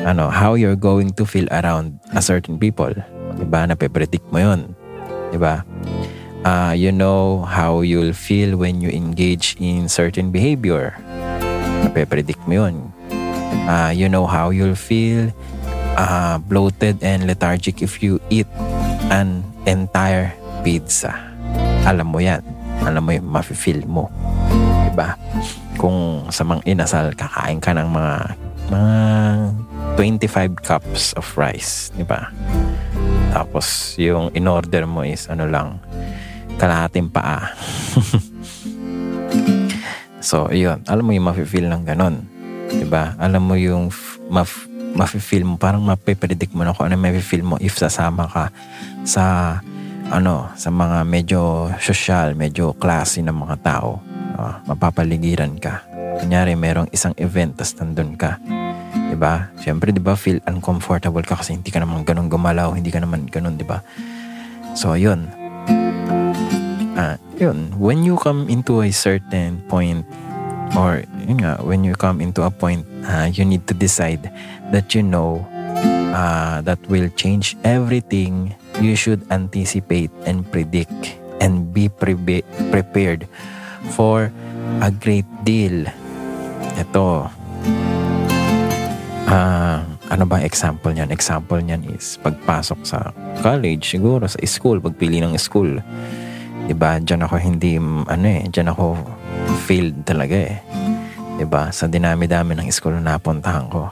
[0.04, 2.92] ano, how you're going to feel around a certain people.
[3.38, 3.66] Diba?
[3.66, 4.74] Nape-predict mo yun.
[5.32, 5.64] Diba?
[6.42, 10.98] Uh, you know how you'll feel when you engage in certain behavior.
[11.86, 12.90] Nape-predict mo yun.
[13.68, 15.30] Uh, you know how you'll feel
[15.96, 18.48] uh, bloated and lethargic if you eat
[19.12, 20.32] an entire
[20.64, 21.12] pizza.
[21.84, 22.42] Alam mo yan.
[22.82, 24.10] Alam mo yung mafe-feel mo.
[24.90, 25.14] Diba?
[25.78, 28.14] Kung sa mga inasal, kakain ka ng mga
[28.72, 28.96] mga
[29.98, 32.32] 25 cups of rice, di ba?
[33.32, 35.76] Tapos yung in-order mo is ano lang,
[36.56, 37.52] kalahating paa.
[40.28, 40.80] so, yun.
[40.88, 42.31] Alam mo yung mafe-feel ng ganun.
[42.72, 43.12] Di ba?
[43.20, 43.92] Alam mo yung
[44.32, 48.52] maf- mafe-feel mo, parang mape-predict mo na kung ano mafe-feel mo if sasama ka
[49.04, 49.58] sa
[50.12, 53.96] ano, sa mga medyo social, medyo classy ng mga tao.
[54.36, 55.80] Uh, mapapaligiran ka.
[56.20, 58.36] Kunyari, merong isang event, tas nandun ka.
[59.08, 59.48] Diba?
[59.56, 63.56] Siyempre, diba, feel uncomfortable ka kasi hindi ka naman ganun gumalaw, hindi ka naman ganun,
[63.56, 63.80] diba?
[64.76, 65.32] So, yun.
[66.92, 67.72] Uh, yun.
[67.80, 70.04] When you come into a certain point,
[70.76, 74.32] or, yun nga, when you come into a point, uh, you need to decide
[74.72, 75.44] that you know
[76.12, 83.28] uh, that will change everything you should anticipate and predict and be pre- prepared
[83.92, 84.32] for
[84.80, 85.84] a great deal.
[86.78, 87.28] Ito,
[89.28, 89.78] uh,
[90.12, 91.12] ano ba example niyan?
[91.12, 93.12] Example niyan is pagpasok sa
[93.44, 95.80] college, siguro sa school, pagpili ng school.
[96.68, 97.02] Diba?
[97.02, 98.84] Diyan ako hindi, ano eh, diyan ako
[99.64, 100.58] failed talaga eh.
[101.40, 101.72] Diba?
[101.72, 103.88] Sa dinami-dami ng school na napuntahan ko.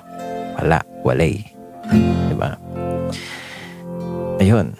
[0.60, 1.40] Wala, walay.
[2.28, 2.56] Diba?
[4.40, 4.76] Ayun.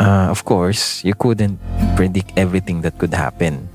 [0.00, 1.60] Uh, of course, you couldn't
[1.94, 3.68] predict everything that could happen.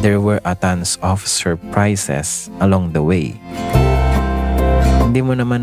[0.00, 3.36] There were a tons of surprises along the way.
[5.04, 5.62] Hindi mo naman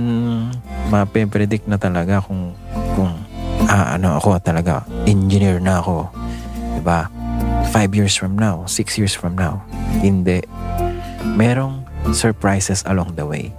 [0.93, 2.53] mape-predict na talaga kung
[2.93, 3.17] kung
[3.65, 6.11] ah, ano ako talaga, engineer na ako.
[6.77, 7.09] 'Di ba?
[7.71, 9.63] Five years from now, six years from now.
[10.01, 10.41] Hindi.
[11.37, 13.53] Merong surprises along the way.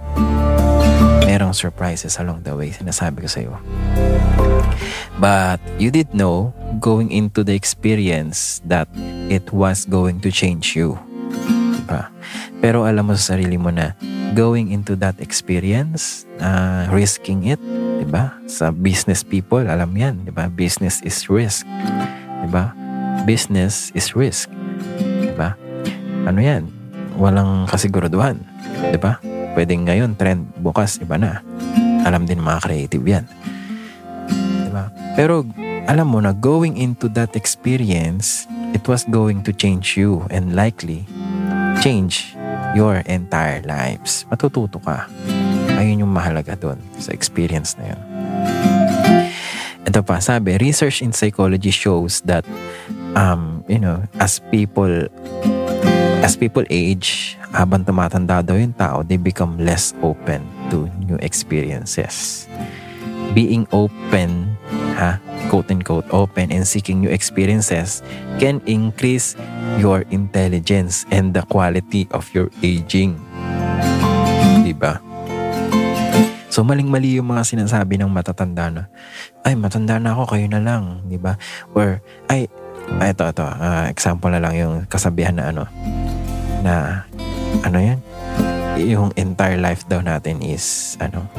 [1.29, 2.73] Merong surprises along the way.
[2.73, 3.55] Sinasabi ko sa iyo.
[5.19, 8.87] But you did know going into the experience that
[9.27, 10.95] it was going to change you.
[11.75, 12.07] Diba?
[12.63, 13.93] Pero alam mo sa sarili mo na
[14.31, 17.59] going into that experience, uh, risking it,
[17.99, 18.31] diba?
[18.47, 20.47] Sa business people, alam yan, diba?
[20.47, 21.67] Business is risk.
[22.47, 22.78] Diba?
[23.23, 24.51] Business is risk.
[24.99, 25.55] Diba?
[26.27, 26.67] Ano yan?
[27.19, 28.39] Walang kasiguraduhan.
[28.91, 29.19] Diba?
[29.55, 31.43] Pwedeng ngayon, trend, bukas, iba na.
[32.07, 33.25] Alam din mga creative yan.
[35.19, 35.43] Pero
[35.91, 41.03] alam mo na going into that experience, it was going to change you and likely
[41.83, 42.31] change
[42.71, 44.23] your entire lives.
[44.31, 45.11] Matututo ka.
[45.75, 48.01] Ayun yung mahalaga doon sa experience na yun.
[49.89, 52.45] ito pa, sabi, research in psychology shows that,
[53.15, 55.07] um, you know, as people,
[56.21, 62.45] as people age, habang tumatanda daw yung tao, they become less open to new experiences.
[63.33, 64.57] Being open,
[64.97, 68.01] ha, quote unquote, open and seeking new experiences
[68.41, 69.37] can increase
[69.77, 73.17] your intelligence and the quality of your aging.
[74.65, 75.01] Diba?
[76.49, 78.83] So maling-mali yung mga sinasabi ng matatanda na,
[79.45, 81.37] ay matanda na ako, kayo na lang, di ba?
[81.77, 82.49] Or, ay,
[82.97, 85.63] ay ito, ito, uh, example na lang yung kasabihan na ano,
[86.65, 87.05] na,
[87.61, 87.99] ano yan?
[88.79, 91.29] Yung entire life daw natin is, ano,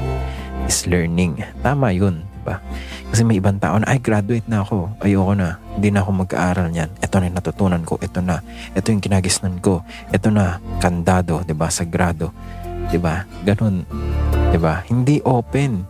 [0.71, 1.43] is learning.
[1.61, 2.63] Tama yun, di ba?
[3.11, 4.95] Kasi may ibang tao na, ay, graduate na ako.
[5.03, 5.59] Ayoko na.
[5.75, 6.91] Hindi na ako mag-aaral niyan.
[7.03, 7.99] Ito na yung natutunan ko.
[7.99, 8.39] Ito na.
[8.79, 9.83] Ito yung kinagisnan ko.
[10.15, 11.67] Ito na, kandado, di ba?
[11.75, 12.31] Sagrado.
[12.87, 13.27] Di ba?
[13.43, 13.83] Ganun.
[14.51, 14.83] Di ba?
[14.91, 15.87] Hindi open.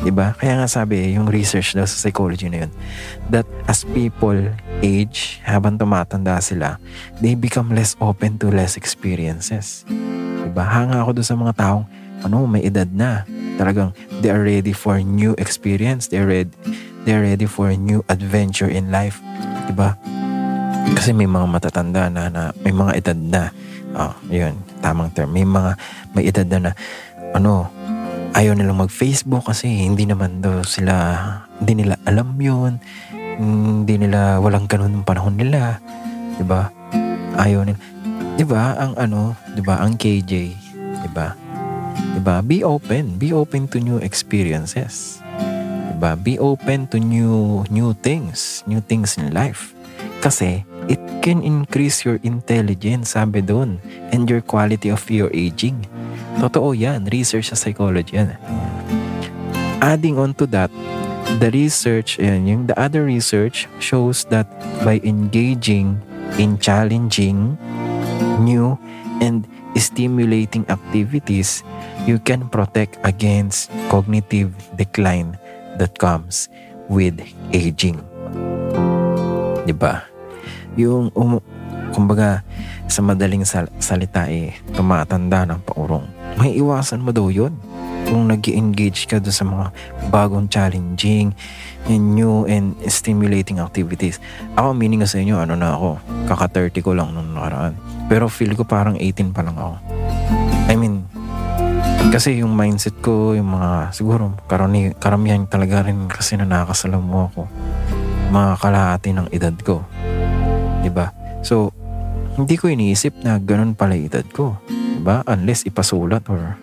[0.00, 0.32] Di ba?
[0.32, 2.72] Kaya nga sabi, yung research daw sa psychology na yun,
[3.28, 4.36] that as people
[4.80, 6.80] age, habang tumatanda sila,
[7.20, 9.84] they become less open to less experiences.
[10.40, 10.64] Di ba?
[10.64, 11.84] Hanga ako doon sa mga taong,
[12.24, 13.28] ano, may edad na.
[13.60, 13.92] Talagang,
[14.24, 16.08] they are ready for new experience.
[16.08, 16.54] They are ready,
[17.04, 19.20] they are ready for a new adventure in life.
[19.68, 20.00] Di ba?
[20.96, 23.42] Kasi may mga matatanda na, na may mga edad na.
[23.92, 25.28] Oh, yun, tamang term.
[25.34, 25.76] May mga,
[26.16, 26.72] may edad na na,
[27.36, 27.68] ano,
[28.38, 30.94] ayaw nilang mag-Facebook kasi hindi naman daw sila,
[31.58, 32.78] hindi nila alam yun.
[33.38, 35.82] Hindi nila, walang ganun panahon nila.
[36.38, 36.70] 'Di ba?
[37.34, 37.78] Ayaw nila.
[38.38, 38.78] 'Di ba?
[38.78, 39.82] Ang ano, 'di ba?
[39.82, 40.54] Ang KJ,
[41.02, 41.34] 'di ba?
[42.14, 42.38] 'Di ba?
[42.38, 45.18] Be open, be open to new experiences.
[45.34, 46.14] 'Di ba?
[46.14, 49.74] Be open to new new things, new things in life.
[50.22, 53.82] Kasi it can increase your intelligence, sabi doon,
[54.14, 55.82] and your quality of your aging.
[56.38, 57.10] Totoo yan.
[57.10, 58.38] Research sa psychology yan.
[59.82, 60.70] Adding on to that,
[61.42, 64.46] the research, and yung the other research shows that
[64.82, 65.98] by engaging
[66.38, 67.58] in challenging,
[68.42, 68.78] new,
[69.22, 69.46] and
[69.78, 71.62] stimulating activities,
[72.06, 75.38] you can protect against cognitive decline
[75.78, 76.50] that comes
[76.90, 77.18] with
[77.54, 78.02] aging.
[79.66, 80.02] Diba?
[80.74, 81.38] Yung, um,
[81.94, 82.42] kumbaga,
[82.90, 86.17] sa madaling sal- salita eh, tumatanda ng paurong.
[86.38, 87.58] May iwasan mo daw yun
[88.06, 89.66] kung nag engage ka doon sa mga
[90.14, 91.34] bagong challenging
[91.90, 94.22] and new and stimulating activities.
[94.54, 95.98] Ako, meaning sa inyo, ano na ako,
[96.30, 97.74] kaka-30 ko lang nung nakaraan.
[98.06, 99.76] Pero feel ko parang 18 pa lang ako.
[100.70, 101.04] I mean,
[102.14, 107.50] kasi yung mindset ko, yung mga, siguro, karami, karamihan talaga rin kasi na nakakasalamu ako.
[108.30, 109.82] Mga kalahati ng edad ko.
[109.82, 111.06] ba diba?
[111.42, 111.74] So,
[112.38, 114.54] hindi ko iniisip na ganun pala edad ko.
[114.98, 115.22] Diba?
[115.30, 116.58] Unless ipasulat or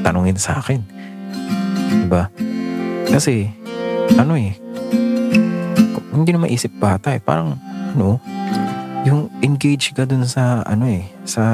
[0.00, 0.80] tanungin sa akin.
[1.92, 2.32] Diba?
[3.12, 3.52] Kasi,
[4.16, 4.56] ano eh,
[6.16, 7.20] hindi na maisip bata eh.
[7.20, 7.60] Parang,
[7.92, 8.16] ano,
[9.04, 11.44] yung engage ka dun sa, ano eh, sa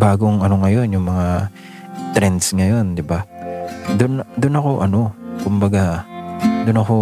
[0.00, 1.52] bagong ano ngayon, yung mga
[2.16, 3.28] trends ngayon, di ba?
[4.00, 5.00] Doon, doon ako, ano,
[5.44, 6.08] kumbaga,
[6.64, 6.96] doon ako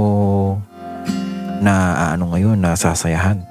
[1.63, 1.75] na,
[2.19, 3.47] ano ngayon, nasasayahan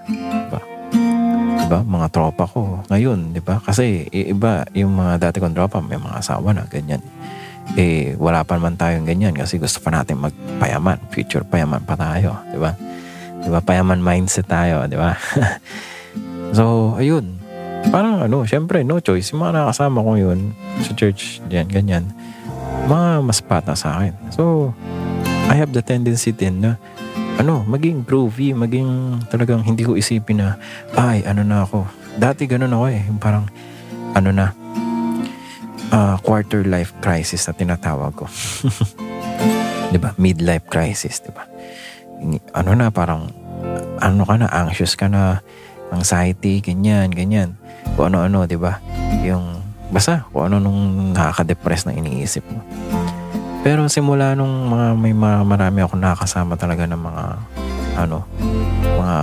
[1.69, 1.85] ba?
[1.85, 3.61] Mga tropa ko ngayon, 'di ba?
[3.61, 6.99] Kasi iba yung mga dati kong tropa, may mga asawa na ganyan.
[7.77, 12.41] Eh wala pa naman tayong ganyan kasi gusto pa natin magpayaman, future payaman pa tayo,
[12.49, 12.73] 'di ba?
[13.45, 13.59] 'Di ba?
[13.61, 15.13] Payaman mindset tayo, 'di ba?
[16.57, 17.37] so, ayun.
[17.93, 19.31] Parang ano, syempre no choice.
[19.31, 20.51] Yung mga nakasama ko yun
[20.83, 22.03] sa church, diyan, ganyan.
[22.89, 24.13] Mga mas bata sa akin.
[24.35, 24.73] So,
[25.47, 26.75] I have the tendency din na
[27.39, 30.59] ano, maging groovy, maging talagang hindi ko isipin na,
[30.99, 31.87] ay, ano na ako.
[32.19, 33.47] Dati ganun ako eh, parang,
[34.11, 34.51] ano na,
[35.93, 38.25] uh, quarter life crisis na tinatawag ko.
[39.89, 40.13] 'Di ba?
[40.21, 41.43] Midlife crisis, 'di ba?
[42.53, 43.29] Ano na parang
[43.99, 45.41] ano ka na, anxious ka na,
[45.91, 47.57] anxiety, ganyan, ganyan.
[47.97, 48.79] Kung ano-ano, 'di ba?
[49.25, 52.61] Yung basta kung ano nung nakaka-depress na iniisip mo.
[53.59, 57.23] Pero simula nung mga may marami ako nakakasama talaga ng mga
[57.99, 58.23] ano,
[58.95, 59.17] mga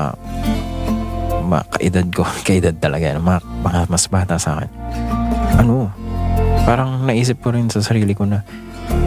[1.47, 4.71] mga kaedad ko, kaedad talaga, mga, mga mas bata sa akin.
[5.57, 5.89] Ano,
[6.69, 8.45] parang naisip ko rin sa sarili ko na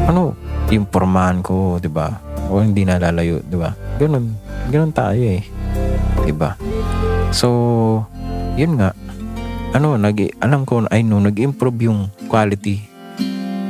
[0.10, 0.34] ano,
[0.74, 2.18] yung pormahan ko, 'di ba?
[2.50, 3.78] O hindi nalalayo, 'di ba?
[4.02, 4.34] Ganun,
[4.74, 5.46] ganun tayo eh.
[6.26, 6.58] 'Di ba?
[7.30, 7.50] So,
[8.58, 8.98] yun nga.
[9.78, 12.89] Ano, nag alam ko I know nag-improve yung quality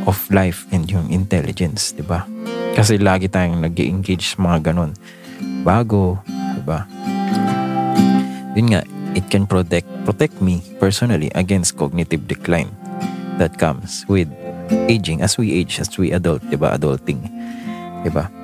[0.10, 2.26] of life and yung intelligence, di ba?
[2.74, 4.98] Kasi lagi tayong nag engage sa mga ganun.
[5.62, 6.90] Bago, di ba?
[8.58, 8.82] Yun nga,
[9.14, 12.74] it can protect protect me personally against cognitive decline
[13.38, 14.26] that comes with
[14.90, 16.74] aging as we age, as we adult, di ba?
[16.74, 17.22] Adulting.
[18.02, 18.39] Di ba?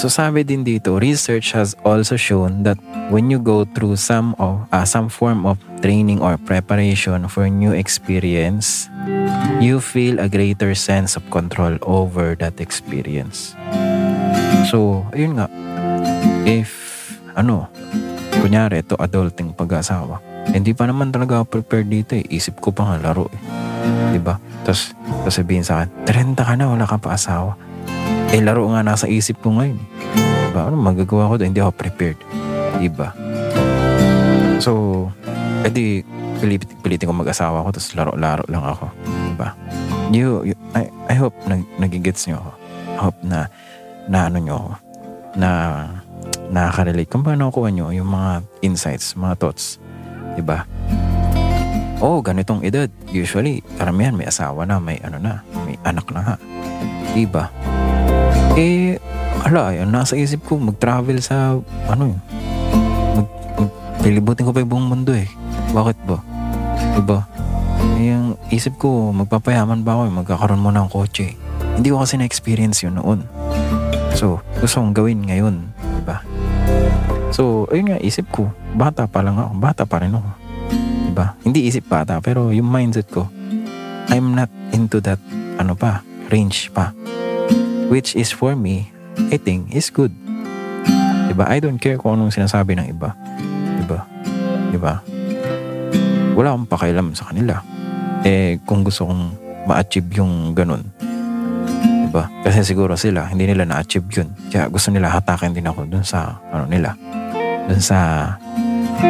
[0.00, 2.80] So sabi din dito, research has also shown that
[3.12, 7.76] when you go through some of uh, some form of training or preparation for new
[7.76, 8.88] experience,
[9.60, 13.52] you feel a greater sense of control over that experience.
[14.72, 15.52] So, ayun nga.
[16.48, 16.72] If
[17.36, 17.68] ano,
[18.40, 20.16] kunyari ito adulting pag-asawa,
[20.48, 22.24] hindi pa naman talaga ako prepared dito eh.
[22.24, 23.40] Isip ko pa nga laro eh.
[24.16, 24.40] Diba?
[24.64, 27.68] Tapos, tapos sabihin sa akin, 30 ka na, wala ka pa asawa
[28.30, 29.78] eh, laro nga nasa isip ko ngayon.
[30.50, 30.70] Diba?
[30.70, 31.34] Ano magagawa ko?
[31.38, 32.18] Hindi ako prepared.
[32.78, 33.10] Diba?
[34.62, 35.06] So,
[35.66, 36.06] edi,
[36.38, 38.86] pilit, pilitin ko mag-asawa ko tapos laro-laro lang ako.
[39.34, 39.48] Diba?
[40.10, 42.50] You, you I, I hope nag, nagigets nyo ako.
[42.90, 43.50] I hope na,
[44.06, 44.72] na ano nyo ako.
[45.34, 45.50] Na,
[46.50, 47.10] nakaka-relate.
[47.10, 49.82] Kung paano kuha nyo yung mga insights, mga thoughts.
[50.38, 50.66] Diba?
[52.00, 52.88] Oh, ganitong edad.
[53.10, 56.34] Usually, karamihan may asawa na, may ano na, may anak na ha.
[57.12, 57.50] Diba?
[58.58, 58.98] Eh,
[59.46, 61.54] ala, yun, nasa isip ko, mag-travel sa,
[61.86, 62.20] ano yun,
[63.14, 63.70] mag, mag,
[64.02, 65.30] pilibutin ko pa yung buong mundo eh.
[65.70, 66.18] Bakit ba?
[66.98, 67.20] Diba?
[68.02, 71.38] Eh, yung isip ko, magpapayaman ba ako magkakaroon mo ng kotse.
[71.78, 73.22] Hindi ko kasi na-experience yun noon.
[74.18, 75.70] So, gusto kong gawin ngayon.
[76.02, 76.26] Diba?
[77.30, 80.30] So, ayun nga, isip ko, bata pa lang ako, bata pa rin ako.
[81.06, 81.38] Diba?
[81.46, 83.30] Hindi isip bata, pero yung mindset ko,
[84.10, 85.22] I'm not into that,
[85.62, 86.02] ano pa,
[86.34, 86.90] range pa
[87.90, 88.88] which is for me,
[89.34, 90.14] I think is good.
[91.26, 91.44] Diba?
[91.50, 93.12] I don't care kung anong sinasabi ng iba.
[93.82, 94.06] Diba?
[94.70, 94.94] Diba?
[96.38, 97.60] Wala akong pakialam sa kanila.
[98.22, 99.22] Eh, kung gusto kong
[99.66, 100.86] ma-achieve yung ganun.
[102.06, 102.30] Diba?
[102.46, 104.28] Kasi siguro sila, hindi nila na-achieve yun.
[104.48, 106.94] Kaya gusto nila hatakin din ako dun sa, ano nila,
[107.66, 108.32] dun sa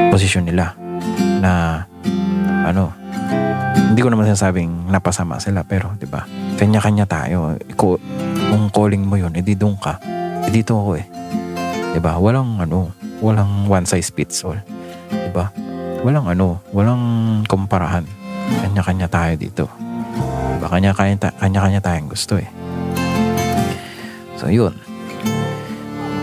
[0.09, 0.73] posisyon nila
[1.41, 1.85] na,
[2.65, 2.93] ano,
[3.91, 6.25] hindi ko naman sinasabing napasama sila, pero, di ba,
[6.61, 7.57] kanya-kanya tayo.
[7.75, 7.97] Ko,
[8.51, 10.03] kung calling mo yun, edi doon ka.
[10.43, 11.07] Eh, dito ako eh.
[11.95, 12.19] Diba?
[12.19, 12.91] Walang ano,
[13.23, 14.59] walang one size fits all.
[15.11, 15.55] Diba?
[16.03, 17.03] Walang ano, walang
[17.47, 18.03] kumparahan.
[18.67, 19.65] Kanya-kanya tayo dito.
[20.59, 20.67] Diba?
[20.67, 22.51] Kanya-kanya, kanya-kanya tayong gusto eh.
[24.35, 24.75] So, yun.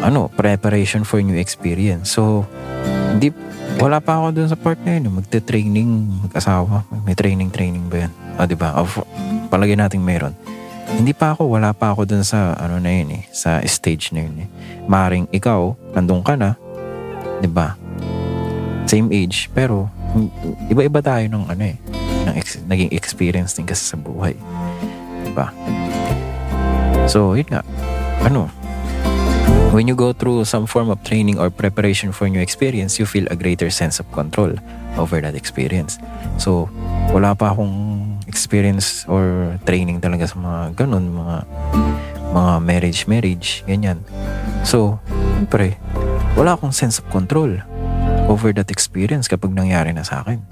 [0.03, 2.11] Ano, preparation for new experience.
[2.11, 2.43] So,
[3.15, 3.31] hindi,
[3.79, 5.15] wala pa ako dun sa part na yun.
[5.23, 5.89] Magte-training,
[6.27, 6.83] mag-asawa.
[7.07, 8.11] May training-training ba yan?
[8.35, 8.75] Ah, diba?
[8.75, 8.99] Of,
[9.47, 10.35] palagay natin meron
[10.95, 14.23] hindi pa ako, wala pa ako dun sa ano na yun eh, sa stage na
[14.23, 14.49] yun eh.
[14.87, 16.55] Maring ikaw, nandun ka na,
[17.43, 17.75] 'di ba?
[18.87, 19.91] Same age, pero
[20.71, 21.77] iba-iba tayo ng ano eh,
[22.23, 24.33] ng ex- naging experience din kasi sa buhay.
[25.27, 25.51] 'Di ba?
[27.07, 27.63] So, yun nga.
[28.23, 28.51] Ano?
[29.75, 33.27] When you go through some form of training or preparation for new experience, you feel
[33.27, 34.55] a greater sense of control
[34.95, 35.99] over that experience.
[36.39, 36.71] So,
[37.11, 41.35] wala pa akong experience or training talaga sa mga ganun, mga
[42.31, 44.03] mga marriage, marriage, ganyan.
[44.67, 44.99] So,
[45.47, 45.79] siyempre,
[46.35, 47.55] wala akong sense of control
[48.27, 50.43] over that experience kapag nangyari na sa akin.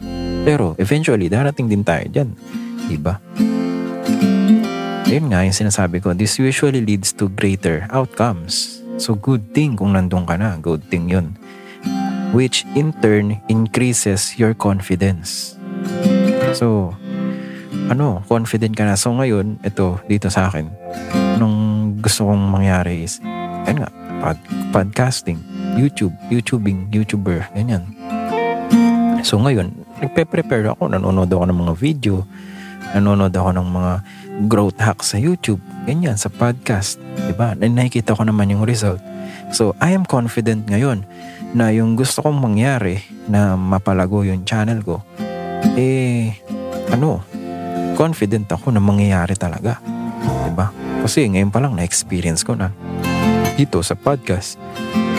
[0.47, 2.31] Pero, eventually, darating din tayo dyan.
[2.87, 3.19] Diba?
[5.05, 8.81] Ayun nga, yung sinasabi ko, this usually leads to greater outcomes.
[8.95, 10.55] So, good thing kung nandun ka na.
[10.55, 11.35] Good thing yun.
[12.31, 15.59] Which, in turn, increases your confidence.
[16.55, 16.95] So,
[17.89, 18.97] ano, confident ka na.
[18.97, 20.69] So ngayon, ito, dito sa akin,
[21.37, 21.57] nung
[22.01, 23.21] gusto kong mangyari is,
[23.65, 23.89] ayun nga,
[24.21, 24.37] pod,
[24.73, 25.41] podcasting,
[25.75, 27.93] YouTube, YouTubing, YouTuber, ganyan.
[29.25, 32.25] So ngayon, nagpe-prepare ako, nanonood ako ng mga video,
[32.93, 33.93] nanonood ako ng mga
[34.47, 37.55] growth hacks sa YouTube, ganyan, sa podcast, di ba?
[37.55, 39.01] Nakikita ko naman yung result.
[39.53, 41.05] So, I am confident ngayon
[41.55, 45.05] na yung gusto kong mangyari na mapalago yung channel ko,
[45.79, 46.35] eh,
[46.91, 47.23] ano,
[47.95, 49.79] confident ako na mangyayari talaga.
[50.45, 50.69] Diba?
[51.01, 52.69] Kasi ngayon pa lang na-experience ko na
[53.55, 54.59] dito sa podcast.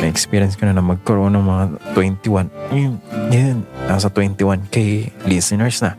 [0.05, 1.65] Na-experience ko na na magkaroon ng mga
[1.97, 2.53] 21.
[2.77, 2.95] Yun,
[3.33, 3.59] yun
[3.89, 5.97] nasa 21k listeners na.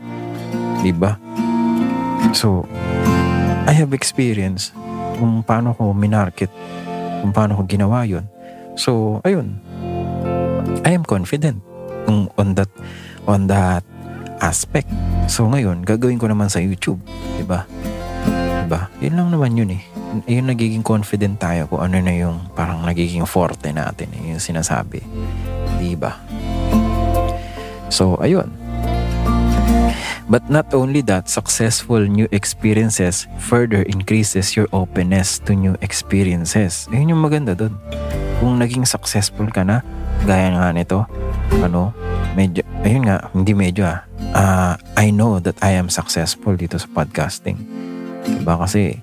[0.80, 1.18] Diba?
[2.30, 2.62] So,
[3.66, 4.70] I have experience
[5.18, 6.48] kung paano ko minarket,
[7.20, 8.30] kung paano ko ginawa yun.
[8.78, 9.58] So, ayun.
[10.86, 11.58] I am confident
[12.08, 12.70] on that
[13.26, 13.82] on that
[14.40, 14.88] aspect.
[15.30, 16.98] So ngayon, gagawin ko naman sa YouTube.
[17.02, 17.36] ba?
[17.38, 17.60] Diba?
[18.68, 18.82] Diba?
[19.00, 19.82] Yun lang naman yun eh.
[20.28, 24.08] Yung nagiging confident tayo kung ano na yung parang nagiging forte natin.
[24.12, 25.00] Eh, yung sinasabi.
[25.80, 26.16] Diba?
[27.88, 28.52] So, ayun.
[30.28, 36.84] But not only that, successful new experiences further increases your openness to new experiences.
[36.92, 37.72] Ayun yung maganda doon.
[38.36, 39.80] Kung naging successful ka na,
[40.26, 41.04] gaya nga nito,
[41.62, 41.94] ano,
[42.34, 44.00] medyo, ayun nga, hindi medyo ah,
[44.34, 47.58] uh, I know that I am successful dito sa podcasting.
[48.26, 48.98] Diba kasi,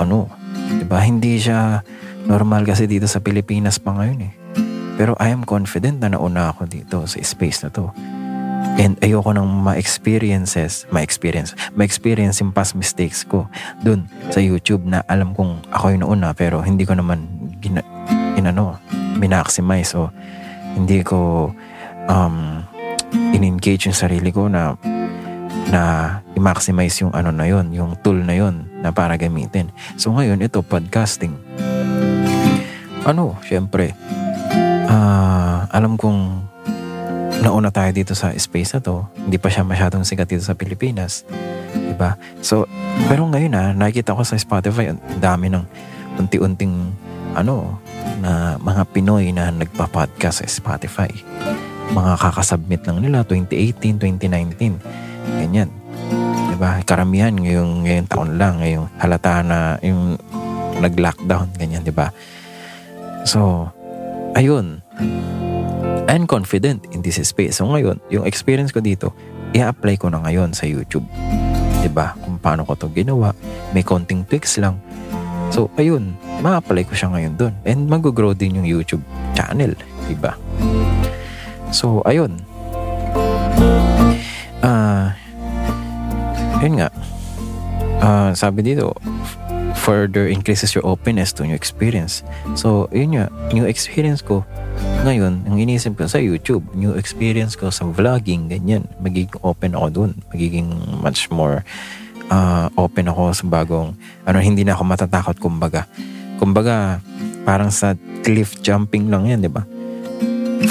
[0.00, 0.32] ano,
[0.80, 1.84] diba, hindi siya
[2.30, 4.32] Normal kasi dito sa Pilipinas pa ngayon eh.
[5.00, 7.88] Pero I am confident na nauna ako dito sa space na to.
[8.76, 13.48] And ayoko nang ma-experiences, ma-experience, ma-experience yung past mistakes ko
[13.80, 17.24] dun sa YouTube na alam kong ako yung nauna pero hindi ko naman
[17.64, 17.80] gina,
[18.36, 18.76] ginano,
[19.20, 20.08] minaximize o
[20.74, 21.52] hindi ko
[22.08, 22.64] um,
[23.36, 24.80] in-engage yung sarili ko na
[25.70, 25.82] na
[26.34, 29.70] i-maximize yung ano na yon, yung tool na yon na para gamitin.
[29.94, 31.36] So ngayon, ito, podcasting.
[33.06, 33.94] Ano, syempre,
[34.90, 36.50] uh, alam kong
[37.40, 39.06] nauna tayo dito sa space na to.
[39.16, 41.24] Hindi pa siya masyadong sikat dito sa Pilipinas.
[41.72, 42.18] Diba?
[42.42, 42.66] So,
[43.06, 44.92] pero ngayon na, ah, nakikita ko sa Spotify,
[45.22, 45.64] dami ng
[46.18, 46.92] unti-unting
[47.38, 47.78] ano,
[48.20, 51.08] na mga Pinoy na nagpa-podcast sa Spotify.
[51.90, 54.76] Mga kakasubmit lang nila 2018, 2019.
[55.40, 55.72] Ganyan.
[56.52, 56.84] Diba?
[56.84, 60.20] Karamihan ngayong, ngayong taon lang, ngayong halata na yung
[60.78, 62.12] nag-lockdown, ganyan, diba?
[63.24, 63.68] So,
[64.36, 64.84] ayun.
[66.10, 67.62] I'm confident in this space.
[67.62, 69.14] So ngayon, yung experience ko dito,
[69.54, 71.06] i-apply ko na ngayon sa YouTube.
[71.80, 72.18] 'Di ba?
[72.18, 73.30] Kung paano ko 'to ginawa,
[73.70, 74.82] may konting tweaks lang.
[75.54, 77.54] So ayun, ma-apply ko siya ngayon doon.
[77.64, 79.04] And mag-grow din yung YouTube
[79.36, 79.76] channel,
[80.08, 80.36] 'di ba?
[81.70, 82.40] So ayun.
[84.60, 85.08] Ah, uh,
[86.60, 86.88] yun nga.
[88.00, 88.96] Uh, sabi dito,
[89.80, 92.20] further increases your openness to new experience.
[92.52, 94.44] So, yun nga, new experience ko
[95.00, 98.84] ngayon, ang inisip ko sa YouTube, new experience ko sa vlogging, ganyan.
[99.00, 100.10] Magiging open ako dun.
[100.28, 100.68] Magiging
[101.00, 101.64] much more
[102.28, 103.96] uh, open ako sa bagong,
[104.28, 105.88] ano, hindi na ako matatakot kumbaga.
[106.40, 107.04] Kumbaga,
[107.44, 107.92] parang sa
[108.24, 109.68] cliff jumping lang yan, di ba?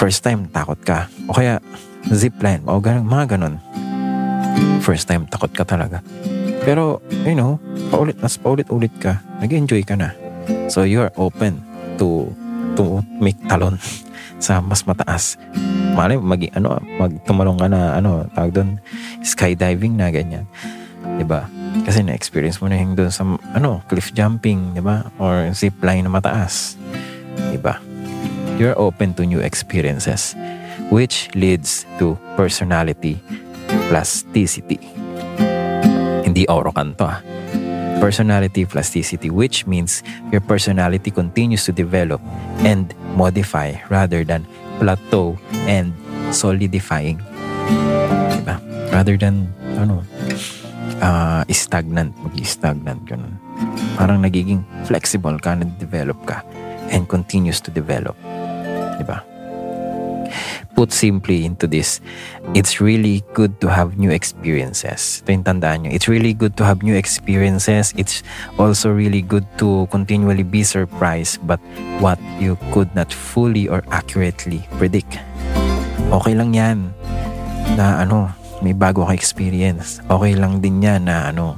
[0.02, 1.06] First time, takot ka.
[1.30, 1.62] O kaya,
[2.10, 3.62] zipline, o ganun, mga ganun.
[4.82, 6.02] First time, takot ka talaga.
[6.66, 7.62] Pero, you know,
[7.94, 10.18] paulit, mas paulit-ulit ka, nag-enjoy ka na.
[10.74, 11.62] So, you're open
[12.02, 12.34] to
[12.74, 13.76] to make talon
[14.46, 15.36] sa mas mataas.
[15.94, 18.70] Malay mag ano magtumalong ka na ano tawag doon
[19.20, 20.48] skydiving na ganyan.
[21.28, 21.46] ba?
[21.86, 25.10] Kasi na-experience mo na yung doon sa ano cliff jumping, 'di ba?
[25.18, 26.78] Or zip line na mataas.
[27.50, 27.82] 'Di ba?
[28.60, 30.36] You're open to new experiences
[30.92, 33.22] which leads to personality
[33.88, 34.82] plasticity.
[36.26, 37.20] Hindi oro kanto ah
[38.00, 40.02] personality plasticity, which means
[40.32, 42.24] your personality continues to develop
[42.64, 44.48] and modify rather than
[44.80, 45.36] plateau
[45.68, 45.92] and
[46.32, 47.20] solidifying.
[48.40, 48.58] Diba?
[48.96, 50.02] Rather than, ano,
[51.02, 53.36] uh, stagnant, mag-stagnant, ganun.
[54.00, 56.44] Parang nagiging flexible ka, na-develop ka,
[56.94, 58.16] and continues to develop.
[59.00, 59.30] Diba?
[60.80, 62.00] put simply into this,
[62.56, 65.20] it's really good to have new experiences.
[65.28, 65.92] Ito yung tandaan nyo.
[65.92, 67.92] It's really good to have new experiences.
[68.00, 68.24] It's
[68.56, 71.60] also really good to continually be surprised but
[72.00, 75.20] what you could not fully or accurately predict.
[76.16, 76.96] Okay lang yan
[77.76, 80.04] na ano, may bago ka experience.
[80.08, 81.56] Okay lang din yan na ano,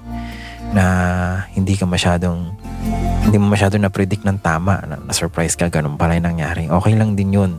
[0.72, 0.86] na
[1.52, 2.56] hindi ka masyadong
[3.22, 6.66] hindi mo masyado na-predict ng tama, na, na-surprise ka, ganun pala yung nangyari.
[6.66, 7.52] Okay lang din yun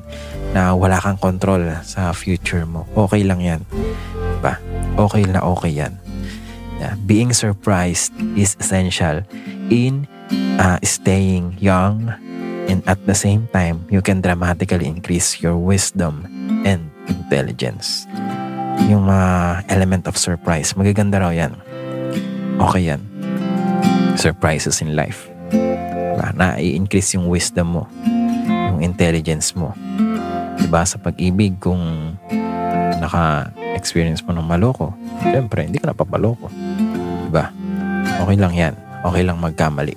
[0.51, 2.85] na wala kang control sa future mo.
[2.99, 3.63] Okay lang yan.
[4.43, 4.59] Diba?
[4.99, 5.95] Okay na okay yan.
[6.83, 6.99] Yeah.
[7.07, 9.23] Being surprised is essential
[9.71, 10.11] in
[10.59, 12.11] uh, staying young
[12.67, 16.27] and at the same time, you can dramatically increase your wisdom
[16.67, 18.05] and intelligence.
[18.89, 21.57] Yung uh, element of surprise, magaganda raw yan.
[22.61, 23.01] Okay yan.
[24.17, 25.33] Surprises in life
[26.23, 26.29] diba?
[26.37, 27.85] na i-increase yung wisdom mo,
[28.47, 29.75] yung intelligence mo.
[30.61, 30.87] Diba?
[30.87, 32.15] Sa pag-ibig, kung
[33.03, 34.95] naka-experience mo ng maloko,
[35.27, 36.47] syempre, hindi ka napapaloko.
[37.27, 37.51] Diba?
[38.23, 38.75] Okay lang yan.
[39.03, 39.97] Okay lang magkamali.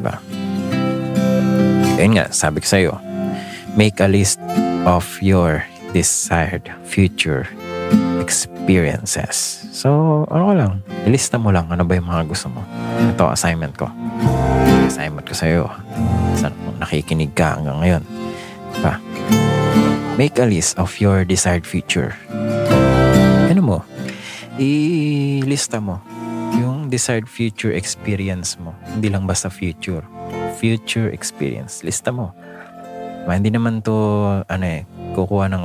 [0.00, 0.14] Diba?
[2.00, 2.92] Ayun nga, sabi ko sa'yo,
[3.76, 4.40] make a list
[4.88, 5.60] of your
[5.96, 7.48] desired future
[8.20, 9.64] experiences.
[9.72, 10.72] So, ano lang,
[11.08, 12.60] ilista mo lang ano ba yung mga gusto mo.
[13.16, 13.88] Ito, assignment ko
[14.96, 15.62] assignment ko sa'yo.
[16.40, 16.48] Sa
[16.80, 18.02] nakikinig ka hanggang ngayon.
[18.72, 18.94] Diba?
[20.16, 22.16] Make a list of your desired future.
[23.52, 23.78] Ano mo?
[24.56, 26.00] Ilista mo
[26.56, 28.72] yung desired future experience mo.
[28.96, 30.00] Hindi lang basta future.
[30.56, 31.84] Future experience.
[31.84, 32.32] Lista mo.
[33.28, 33.92] Ma, hindi naman to,
[34.48, 35.64] ano eh, kukuha ng,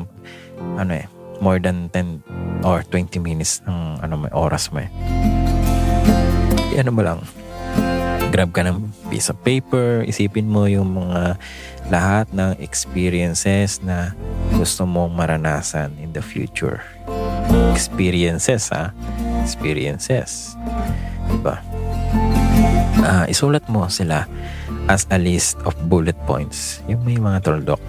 [0.79, 1.05] ano eh,
[1.43, 4.89] more than 10 or 20 minutes ng ano may oras mo eh.
[6.79, 7.19] Ano mo lang,
[8.31, 11.35] grab ka ng piece of paper, isipin mo yung mga
[11.91, 14.15] lahat ng experiences na
[14.55, 16.79] gusto mong maranasan in the future.
[17.75, 18.95] Experiences, ha?
[19.43, 20.55] Experiences.
[21.27, 21.59] Diba?
[23.01, 24.25] uh, isulat mo sila
[24.89, 26.81] as a list of bullet points.
[26.89, 27.81] Yung may mga toldok.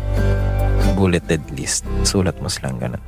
[1.03, 1.83] Bulleted list.
[2.07, 3.03] Sulat mo silang ganun.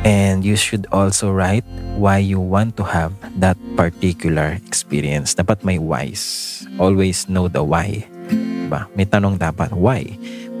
[0.00, 1.68] And you should also write
[2.00, 5.36] why you want to have that particular experience.
[5.36, 6.64] Dapat may whys.
[6.80, 8.08] Always know the why.
[8.32, 8.88] Diba?
[8.96, 10.08] May tanong dapat, why?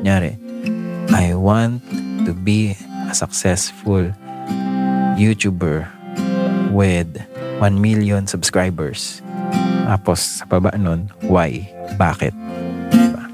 [0.04, 0.36] Kunyari,
[1.16, 1.80] I want
[2.28, 2.76] to be
[3.08, 4.12] a successful
[5.16, 5.88] YouTuber
[6.68, 7.08] with
[7.64, 9.24] 1 million subscribers.
[9.88, 11.64] Tapos sa baba nun, why?
[11.96, 12.36] Bakit?
[12.92, 13.24] Diba?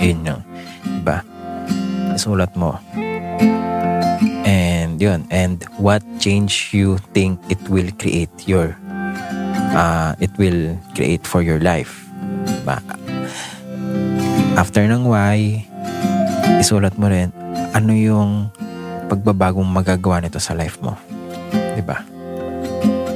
[0.00, 0.42] Yun yung?
[2.22, 2.78] Isulat mo.
[4.46, 8.78] And yun, and what change you think it will create your,
[9.74, 12.06] uh, it will create for your life.
[12.46, 12.78] Diba?
[14.54, 15.66] After ng why,
[16.62, 17.34] isulat mo rin,
[17.74, 18.54] ano yung
[19.10, 20.94] pagbabagong magagawa nito sa life mo.
[21.82, 22.06] ba?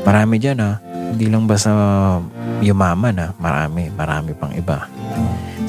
[0.02, 0.82] Marami diyan ah.
[1.14, 1.70] Hindi lang basta
[2.58, 3.30] yumaman ah.
[3.38, 4.90] Marami, marami pang iba.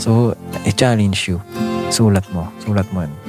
[0.02, 0.34] So,
[0.66, 1.38] i-challenge you.
[1.94, 2.50] Sulat mo.
[2.66, 3.06] Sulat mo.
[3.06, 3.27] Do.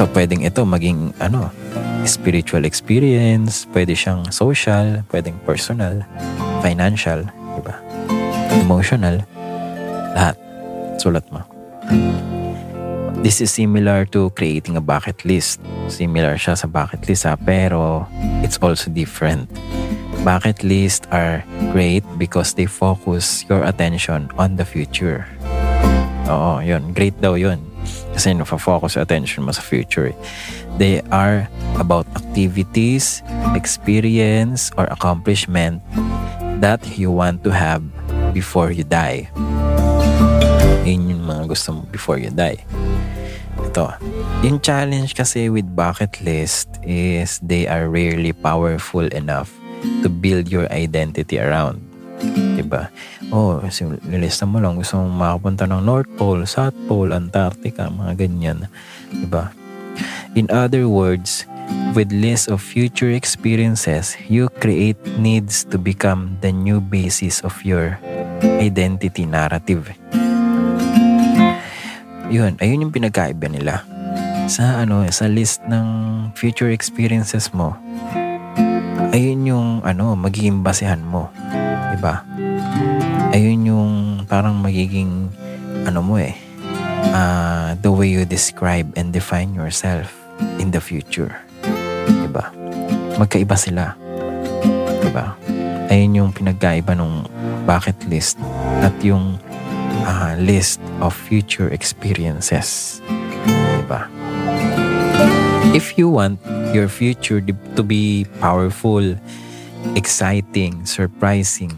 [0.00, 1.52] Ito, pwedeng ito maging ano,
[2.08, 6.00] spiritual experience, pwede siyang social, pwedeng personal,
[6.64, 7.76] financial, di ba?
[8.64, 9.20] Emotional,
[10.16, 10.40] lahat.
[10.96, 11.44] Sulat mo.
[13.20, 15.60] This is similar to creating a bucket list.
[15.92, 18.08] Similar siya sa bucket list ha, pero
[18.40, 19.52] it's also different.
[20.24, 21.44] Bucket lists are
[21.76, 25.28] great because they focus your attention on the future.
[26.24, 26.96] Oo, yun.
[26.96, 27.69] Great daw yun.
[28.14, 30.12] Kasi focus your attention mo sa future.
[30.78, 33.22] They are about activities,
[33.54, 35.82] experience, or accomplishment
[36.60, 37.82] that you want to have
[38.32, 39.28] before you die.
[40.84, 42.60] Yun yung mga gusto mo before you die.
[43.60, 43.94] Ito.
[44.42, 49.52] Yung challenge kasi with bucket list is they are rarely powerful enough
[50.02, 51.80] to build your identity around.
[52.56, 52.92] Diba?
[53.30, 53.62] Oh,
[54.10, 58.66] nilista mo lang gusto mong makapunta ng North Pole, South Pole, Antarctica, mga ganyan.
[59.14, 59.54] Diba?
[60.34, 61.46] In other words,
[61.94, 67.98] with list of future experiences, you create needs to become the new basis of your
[68.42, 69.94] identity narrative.
[72.30, 73.86] Yun, ayun yung pinagkaiba nila.
[74.50, 75.86] Sa ano, sa list ng
[76.34, 77.78] future experiences mo,
[79.14, 81.30] ayun yung ano, magiging basehan mo.
[81.90, 82.22] 'Di ba?
[84.30, 85.26] Parang magiging
[85.84, 86.38] ano mo eh,
[87.10, 90.14] uh, the way you describe and define yourself
[90.62, 91.34] in the future.
[92.06, 92.54] 'Di ba?
[93.18, 93.98] Magkaiba sila.
[95.02, 95.34] 'Di ba?
[95.90, 97.26] Ayun yung pinagkaiba ng
[97.66, 98.38] bucket list
[98.86, 99.34] at yung
[100.06, 103.00] uh, list of future experiences.
[103.44, 104.06] Diba?
[105.74, 106.38] If you want
[106.70, 109.02] your future to be powerful,
[109.94, 111.74] exciting, surprising,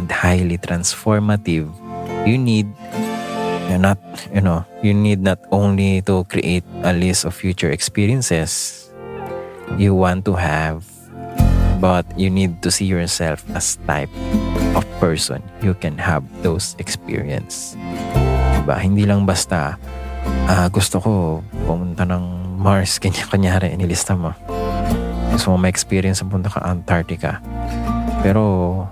[0.00, 1.68] and highly transformative,
[2.24, 2.64] you need
[3.68, 4.00] you not
[4.32, 8.88] you know you need not only to create a list of future experiences
[9.78, 10.82] you want to have
[11.78, 14.10] but you need to see yourself as type
[14.74, 17.76] of person you can have those experience.
[18.60, 18.76] Diba?
[18.76, 19.80] Hindi lang basta
[20.50, 21.12] uh, gusto ko
[21.64, 22.24] pumunta ng
[22.60, 24.36] Mars, kanya kanyari, nilista mo.
[25.32, 27.40] Gusto mo ma-experience punta ka Antarctica.
[28.20, 28.42] Pero,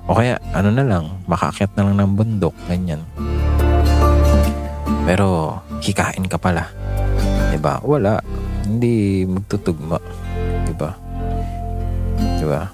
[0.08, 3.04] o kaya, ano na lang, makaakyat na lang ng bundok, ganyan.
[5.04, 6.68] Pero, hikain ka pala.
[7.52, 7.80] Diba?
[7.84, 8.24] Wala.
[8.64, 10.00] Hindi magtutugma.
[10.64, 10.96] Diba?
[12.40, 12.72] Diba?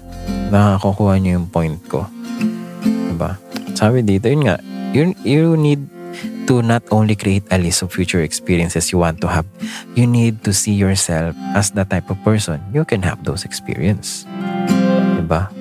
[0.51, 2.07] Nakakukuha niyo yung point ko.
[2.83, 3.35] Diba?
[3.75, 4.55] Sabi dito, yun nga,
[4.95, 5.83] you, you need
[6.47, 9.47] to not only create a list of future experiences you want to have,
[9.99, 14.23] you need to see yourself as the type of person you can have those experience.
[15.19, 15.51] Diba?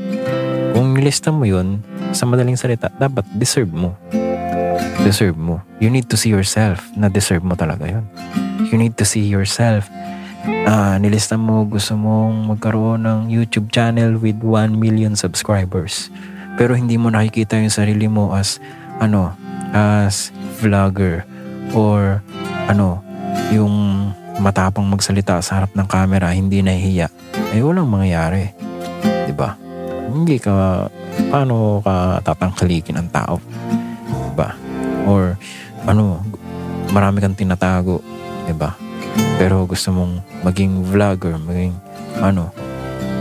[0.75, 3.95] Kung nilista mo yun, sa madaling salita, dapat deserve mo.
[5.07, 5.63] Deserve mo.
[5.79, 8.05] You need to see yourself na deserve mo talaga yun.
[8.75, 9.87] You need to see yourself
[10.69, 16.13] uh, nilista mo gusto mong magkaroon ng YouTube channel with 1 million subscribers
[16.55, 18.61] pero hindi mo nakikita yung sarili mo as
[19.03, 19.35] ano
[19.75, 20.31] as
[20.63, 21.27] vlogger
[21.75, 22.23] or
[22.71, 23.03] ano
[23.51, 24.09] yung
[24.39, 27.09] matapang magsalita sa harap ng camera hindi nahihiya
[27.55, 28.55] eh walang mangyayari
[29.35, 29.59] ba
[30.11, 30.87] hindi ka
[31.31, 34.53] paano ka tatangkalikin ang tao 'di ba
[35.09, 35.39] or
[35.85, 36.21] ano
[36.91, 38.03] marami kang tinatago
[38.45, 38.75] 'di ba
[39.39, 41.75] pero gusto mong maging vlogger maging
[42.19, 42.51] ano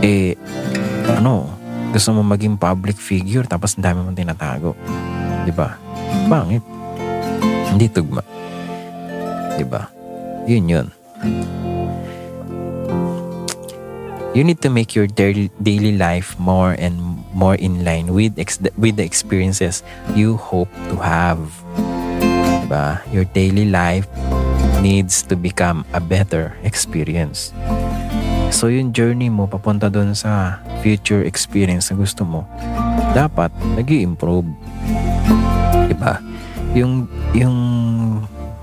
[0.04, 0.34] eh
[1.14, 1.64] ano
[1.94, 4.74] gusto mo maging public figure tapos ang dami mong tinatago.
[5.46, 5.78] Di ba?
[6.26, 6.66] Bangit.
[7.70, 8.18] Hindi tugma.
[9.54, 9.86] Di ba?
[10.50, 10.86] Yun yun.
[14.34, 16.98] You need to make your daily life more and
[17.30, 19.86] more in line with ex- with the experiences
[20.18, 21.38] you hope to have.
[22.66, 22.98] Diba?
[23.14, 24.10] Your daily life
[24.82, 27.54] needs to become a better experience.
[28.50, 32.42] So yung journey mo papunta doon sa future experience na gusto mo,
[33.14, 34.50] dapat nag improve
[35.86, 36.18] Diba?
[36.74, 37.06] Yung,
[37.38, 37.56] yung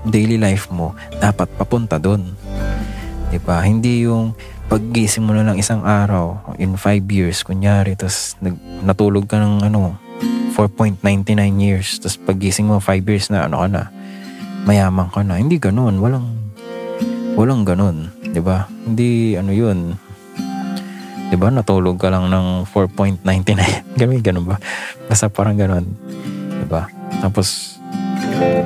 [0.04, 2.36] daily life mo, dapat papunta doon.
[3.32, 3.56] Diba?
[3.64, 4.36] Hindi yung
[4.72, 8.40] paggising mo na lang isang araw, in 5 years, kunyari, tapos
[8.80, 10.00] natulog ka ng ano,
[10.56, 11.04] 4.99
[11.60, 13.82] years, tapos paggising mo 5 years na, ano ka na,
[14.64, 15.36] mayaman ka na.
[15.36, 16.00] Hindi ganun.
[16.00, 16.24] Walang,
[17.36, 18.22] walang ganun.
[18.32, 18.64] 'di ba?
[18.88, 19.92] Hindi ano 'yun.
[21.28, 21.52] 'Di ba?
[21.52, 23.28] Natulog ka lang ng 4.99.
[24.00, 24.56] ganun ganun ba?
[25.06, 25.84] Basta parang ganun.
[26.58, 26.88] 'Di ba?
[27.20, 27.76] Tapos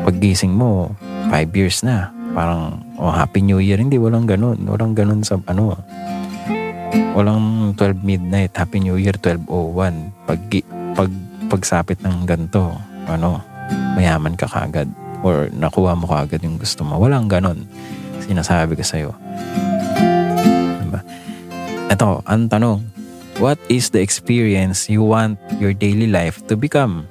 [0.07, 0.95] paggising mo,
[1.29, 2.16] 5 years na.
[2.37, 3.81] Parang oh, Happy New Year.
[3.81, 4.69] Hindi walang ganun.
[4.69, 5.73] Walang ganun sa ano.
[7.17, 9.49] Walang 12 midnight, Happy New Year 1201.
[10.29, 10.41] Pag
[10.93, 11.11] pag
[11.49, 12.77] pagsapit ng ganto,
[13.09, 13.41] ano,
[13.97, 14.93] mayaman ka kagad
[15.25, 17.01] or nakuha mo kagad yung gusto mo.
[17.01, 17.65] Walang ganun.
[18.21, 19.11] Sinasabi ko sa'yo.
[20.85, 21.01] Diba?
[21.89, 22.85] Ito, ang tanong,
[23.41, 27.09] what is the experience you want your daily life to become?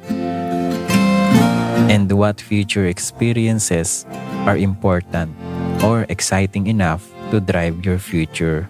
[1.90, 4.06] And what future experiences
[4.46, 5.34] are important
[5.82, 8.70] or exciting enough to drive your future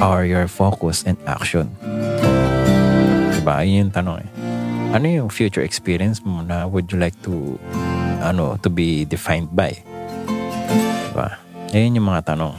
[0.00, 1.76] or your focus and action?
[3.36, 3.60] Diba?
[3.64, 4.30] Yun yung tanong eh.
[4.90, 7.60] Ano yung future experience mo na would you like to
[8.20, 9.76] ano to be defined by?
[11.12, 11.38] Diba?
[11.70, 12.56] Ayun yung mga tanong.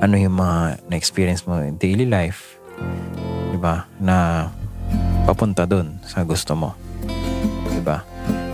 [0.00, 2.56] Ano yung mga na-experience mo in daily life?
[3.52, 3.84] Diba?
[4.00, 4.48] Na
[5.28, 6.72] papunta dun sa gusto mo.
[7.74, 8.00] Diba?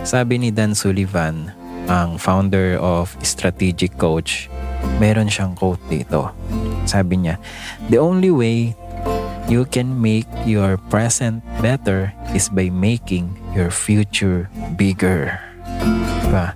[0.01, 4.49] Sabi ni Dan Sullivan, ang founder of Strategic Coach,
[5.01, 6.29] meron siyang quote dito.
[6.85, 7.41] Sabi niya,
[7.89, 8.73] The only way
[9.49, 15.37] you can make your present better is by making your future bigger.
[16.27, 16.55] Diba?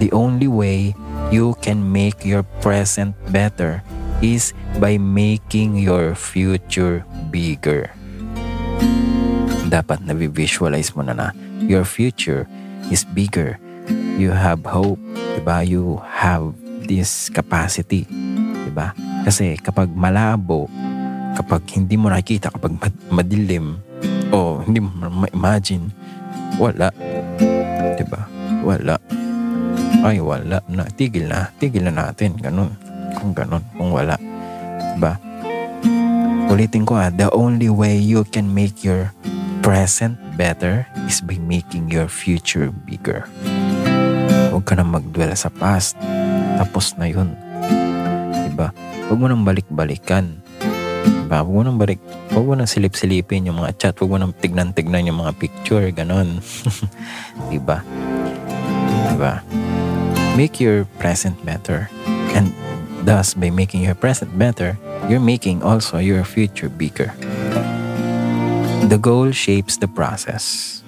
[0.00, 0.96] the only way
[1.30, 3.84] you can make your present better
[4.24, 7.92] is by making your future bigger.
[9.70, 11.28] Dapat na-visualize mo na na
[11.62, 12.48] your future
[12.88, 13.60] is bigger.
[14.20, 15.00] You have hope,
[15.40, 15.64] diba?
[15.64, 16.52] You have
[16.84, 18.04] this capacity,
[18.68, 18.92] diba?
[19.24, 20.68] Kasi kapag malabo,
[21.40, 22.76] kapag hindi mo nakikita, kapag
[23.08, 23.80] madilim,
[24.28, 25.88] o hindi mo ma-imagine,
[26.60, 26.92] wala.
[27.96, 28.28] Diba?
[28.60, 29.00] Wala
[30.00, 32.72] ay wala na, tigil na, tigil na natin, ganun.
[33.20, 34.16] Kung ganun, kung wala.
[34.96, 35.20] Diba?
[36.50, 39.12] Ulitin ko ah, the only way you can make your
[39.60, 43.28] present better is by making your future bigger.
[44.60, 45.96] Huwag ka na magdwell sa past.
[46.60, 47.32] Tapos na yun.
[48.44, 48.76] Diba?
[49.08, 50.36] Huwag mo nang balik-balikan.
[51.00, 51.40] Diba?
[51.40, 51.96] Huwag mo nang balik,
[52.28, 53.96] huwag mo nang silip-silipin yung mga chat.
[53.96, 55.88] Huwag mo nang tignan-tignan yung mga picture.
[55.96, 56.44] Ganon.
[57.48, 57.80] diba?
[59.08, 59.40] Diba?
[60.36, 61.88] make your present better.
[62.36, 62.52] And
[63.08, 64.76] thus, by making your present better,
[65.08, 67.16] you're making also your future bigger.
[68.92, 70.84] The goal shapes the process.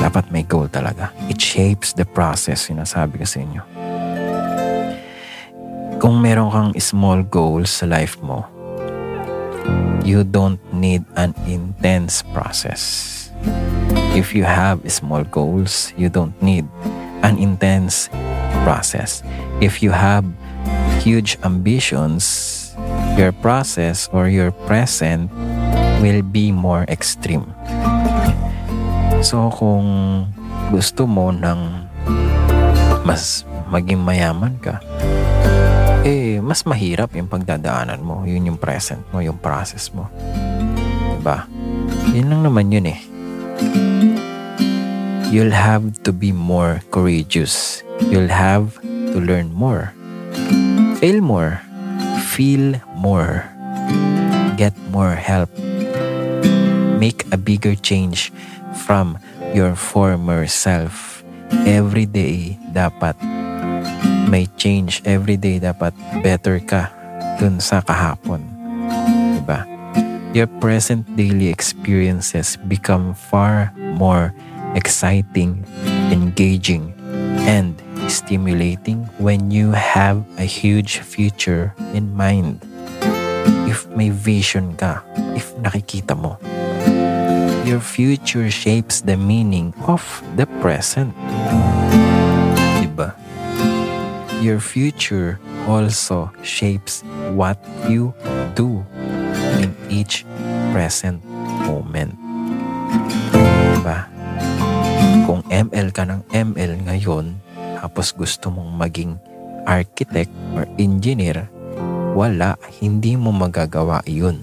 [0.00, 1.12] Dapat may goal talaga.
[1.28, 3.62] It shapes the process, sinasabi ko sa inyo.
[6.00, 8.48] Kung meron kang small goals sa life mo,
[10.00, 13.28] you don't need an intense process.
[14.16, 16.64] If you have small goals, you don't need
[17.20, 18.08] an intense
[18.64, 19.20] process.
[19.60, 20.24] If you have
[21.04, 22.72] huge ambitions,
[23.20, 25.28] your process or your present
[26.00, 27.52] will be more extreme.
[29.20, 29.86] So kung
[30.72, 31.60] gusto mo ng
[33.04, 34.80] mas maging mayaman ka,
[36.02, 38.24] eh mas mahirap yung pagdadaanan mo.
[38.24, 40.08] Yun yung present mo, yung process mo.
[41.20, 41.44] Diba?
[42.16, 43.00] Yun lang naman yun eh.
[45.30, 48.80] You'll have to be more courageous You'll have
[49.12, 49.92] to learn more,
[50.96, 51.60] fail more,
[52.32, 53.44] feel more,
[54.56, 55.52] get more help,
[56.96, 58.32] make a bigger change
[58.90, 59.22] from
[59.54, 61.22] your former self.
[61.62, 63.14] Every day dapat
[64.26, 64.98] may change.
[65.06, 65.94] Every day dapat
[66.26, 66.90] better ka
[67.38, 68.42] dun sa kahapon.
[69.38, 69.62] Diba?
[70.34, 74.34] Your present daily experiences become far more
[74.74, 75.62] exciting,
[76.10, 76.90] engaging,
[77.46, 77.78] and
[78.10, 82.58] stimulating when you have a huge future in mind.
[83.70, 85.06] If may vision ka,
[85.38, 86.42] if nakikita mo,
[87.70, 90.02] your future shapes the meaning of
[90.34, 91.14] the present.
[92.82, 93.14] Diba?
[94.42, 95.38] Your future
[95.70, 98.10] also shapes what you
[98.58, 98.82] do
[99.62, 100.26] in each
[100.74, 101.22] present
[101.62, 102.18] moment.
[103.78, 104.10] Diba?
[105.30, 107.38] Kung ML ka ng ML ngayon,
[107.78, 109.14] tapos gusto mong maging
[109.62, 111.46] architect or engineer,
[112.18, 114.42] wala, hindi mo magagawa yun.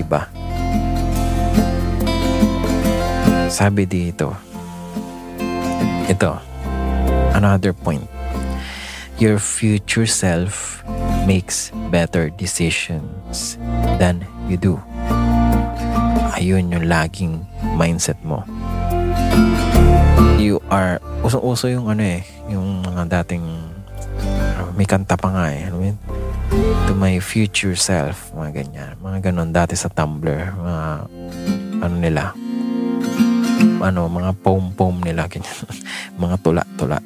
[0.00, 0.40] Diba?
[3.50, 4.30] Sabi dito,
[6.06, 6.38] ito,
[7.34, 8.06] another point.
[9.18, 10.86] Your future self
[11.26, 13.58] makes better decisions
[13.98, 14.78] than you do.
[16.38, 17.42] Ayun yung laging
[17.74, 18.46] mindset mo.
[20.38, 23.44] You are, usong-uso yung ano eh, yung mga dating,
[24.62, 25.98] uh, may kanta pa nga eh, ano yun?
[26.86, 28.94] To my future self, mga ganyan.
[29.02, 30.86] Mga ganon dati sa Tumblr, mga
[31.82, 32.30] ano nila,
[33.80, 35.56] ano, mga poem-poem nila, ganyan.
[36.22, 37.00] mga tula-tula.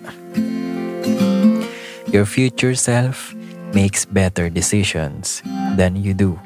[2.10, 3.34] Your future self
[3.74, 5.42] makes better decisions
[5.74, 6.38] than you do.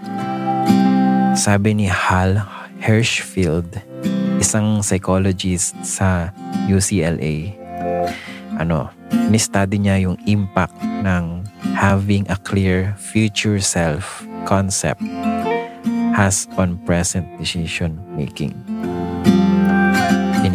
[1.37, 2.41] Sabi ni Hal
[2.81, 3.77] Hirschfield,
[4.41, 6.33] isang psychologist sa
[6.73, 7.53] UCLA,
[8.57, 8.89] ano,
[9.29, 11.45] ni-study niya yung impact ng
[11.77, 15.05] having a clear future self concept
[16.17, 18.51] has on present decision making.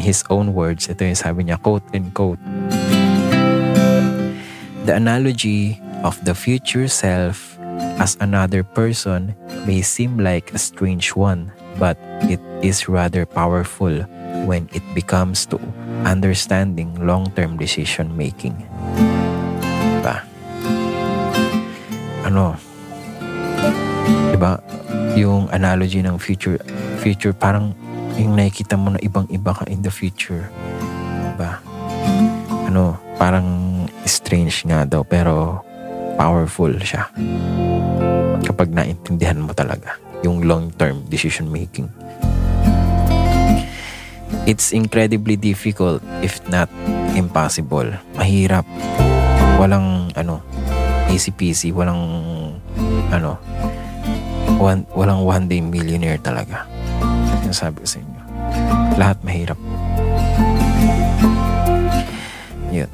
[0.04, 2.44] His own words, ito yung sabi niya, quote and quote,
[4.84, 7.56] The analogy of the future self
[8.04, 9.32] as another person
[9.64, 11.96] may seem like a strange one, but
[12.28, 14.04] it is rather powerful
[14.44, 15.60] when it becomes to
[16.04, 18.60] understanding long-term decision making.
[20.04, 20.20] Diba?
[22.28, 22.60] Ano?
[24.36, 24.60] Diba?
[25.16, 26.60] Yung analogy ng future,
[27.00, 27.72] future parang
[28.18, 30.50] yung nakikita mo na ibang-iba ka in the future.
[31.34, 31.62] Diba?
[32.70, 32.98] Ano?
[33.18, 33.48] Parang
[34.04, 35.64] strange nga daw pero
[36.20, 37.10] powerful siya
[38.44, 41.90] kapag naintindihan mo talaga yung long-term decision making.
[44.44, 46.68] It's incredibly difficult if not
[47.16, 47.88] impossible.
[48.20, 48.68] Mahirap.
[49.56, 50.44] Walang ano,
[51.08, 52.02] easy peasy, walang
[53.14, 53.40] ano,
[54.60, 56.68] one, walang one day millionaire talaga.
[57.54, 58.22] Sinasabi ko sa inyo.
[58.98, 59.60] Lahat mahirap.
[62.74, 62.90] Yun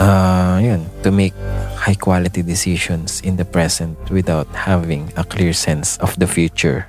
[0.00, 1.36] uh, yun, to make
[1.76, 6.88] high quality decisions in the present without having a clear sense of the future.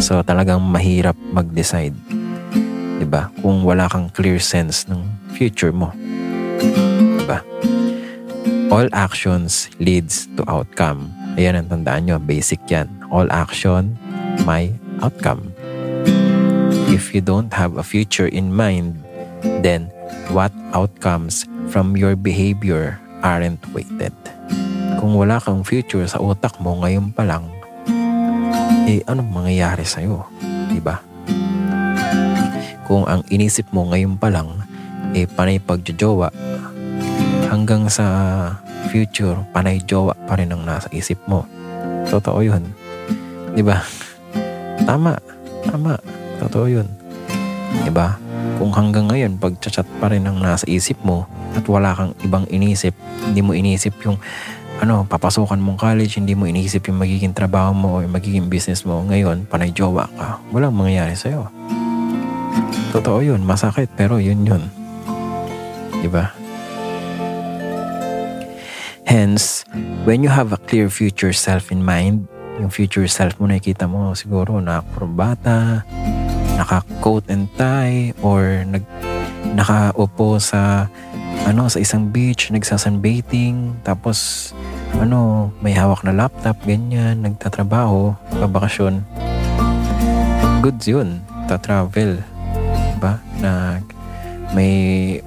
[0.00, 1.94] So talagang mahirap mag-decide.
[2.98, 3.30] 'Di ba?
[3.44, 5.04] Kung wala kang clear sense ng
[5.36, 5.92] future mo.
[5.94, 7.44] 'Di ba?
[8.72, 11.12] All actions leads to outcome.
[11.38, 12.90] Ayan ang tandaan nyo, basic yan.
[13.10, 13.94] All action,
[14.44, 15.52] my outcome.
[16.90, 19.00] If you don't have a future in mind,
[19.64, 19.90] then
[20.30, 24.14] what outcomes from your behavior aren't weighted.
[25.00, 27.48] Kung wala kang future sa utak mo ngayon pa lang,
[28.84, 30.28] eh anong mangyayari sa'yo?
[30.68, 31.00] Diba?
[32.84, 34.60] Kung ang inisip mo ngayon pa lang,
[35.16, 36.28] eh panay pagjojowa,
[37.48, 38.04] hanggang sa
[38.92, 41.48] future, panay jowa pa rin ang nasa isip mo.
[42.06, 42.62] Totoo yun.
[43.56, 43.80] Diba?
[44.82, 45.14] Tama.
[45.62, 45.94] Tama.
[46.42, 46.90] Totoo yun.
[47.86, 48.18] Diba?
[48.58, 52.94] Kung hanggang ngayon, pag-chat pa rin ang nasa isip mo at wala kang ibang inisip,
[53.22, 54.18] hindi mo inisip yung
[54.82, 59.06] ano, papasukan mong college, hindi mo inisip yung magiging trabaho mo o magiging business mo.
[59.06, 60.42] Ngayon, panay jowa ka.
[60.50, 61.46] Walang mangyayari sa'yo.
[62.90, 63.42] Totoo yun.
[63.46, 64.62] Masakit, pero yun yun.
[66.02, 66.34] Diba?
[69.06, 69.62] Hence,
[70.02, 72.26] when you have a clear future self in mind,
[72.58, 75.82] yung future self mo nakikita mo siguro na kurbata,
[76.54, 78.86] naka-coat and tie or nag
[79.54, 80.90] nakaupo sa
[81.44, 84.50] ano sa isang beach nagsasunbathing tapos
[84.96, 89.02] ano may hawak na laptop ganyan nagtatrabaho babakasyon.
[90.62, 92.24] Goods yun ta-travel
[92.96, 93.20] diba?
[93.42, 93.82] Na
[94.56, 94.72] may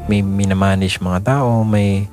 [0.09, 2.07] may minamanage mga tao may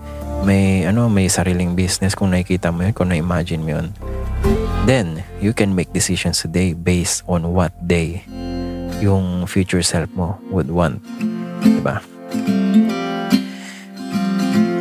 [0.44, 3.88] may ano may sariling business kung nakikita mo yun kung na-imagine mo yun
[4.84, 8.24] then you can make decisions today based on what day
[9.00, 11.00] yung future self mo would want.
[11.64, 12.04] Diba?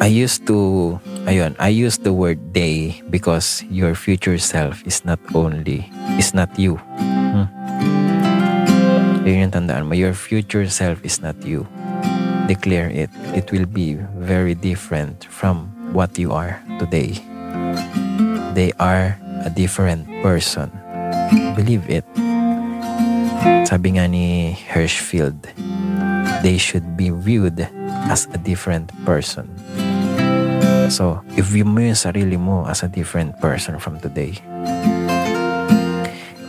[0.04, 5.20] I used to, ayun, I used the word day because your future self is not
[5.34, 5.88] only,
[6.20, 6.76] is not you.
[6.76, 7.48] Hmm?
[9.24, 9.96] Yun yung tandaan mo.
[9.96, 11.64] Your future self is not you.
[12.52, 13.10] Declare it.
[13.32, 17.16] It will be very different from what you are today.
[18.52, 20.72] They are a different person.
[21.56, 22.08] Believe it.
[23.68, 25.38] Sabi nga ni Hirschfield,
[26.44, 27.68] they should be viewed
[28.08, 29.48] as a different person.
[30.92, 34.40] So, i-view mo yung sarili mo as a different person from today.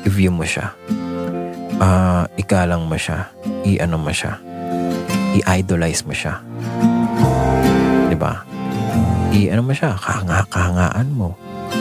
[0.04, 0.70] i-view mo siya.
[1.80, 3.26] Uh, ikalang mo siya.
[3.66, 4.38] I-ano mo siya.
[5.34, 6.38] I-idolize mo siya.
[8.06, 8.46] Di ba?
[9.34, 9.98] I-ano mo siya.
[9.98, 11.34] Kahanga, kahangaan mo.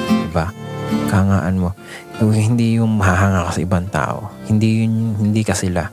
[0.10, 0.50] Di ba?
[1.10, 1.70] Kahangaan mo.
[2.20, 4.32] Hindi yung mahanga ka sa ibang tao.
[4.48, 5.90] Hindi yun, hindi ka sila.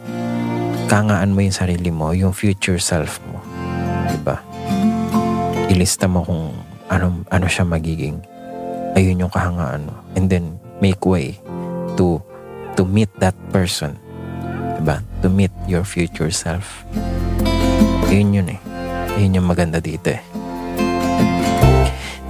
[0.87, 3.39] Kahangaan mo yung sarili mo, yung future self mo.
[4.11, 4.41] Di ba?
[5.71, 6.55] Ilista mo kung
[6.91, 8.19] ano, ano siya magiging.
[8.99, 9.95] Ayun yung kahangaan mo.
[10.19, 11.39] And then, make way
[11.95, 12.19] to
[12.75, 14.01] to meet that person.
[14.81, 15.05] Diba?
[15.21, 16.89] To meet your future self.
[18.09, 18.61] Yun yun eh.
[19.21, 20.30] Yun yung maganda dito eh.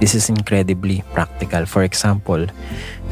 [0.01, 1.69] This is incredibly practical.
[1.69, 2.49] For example,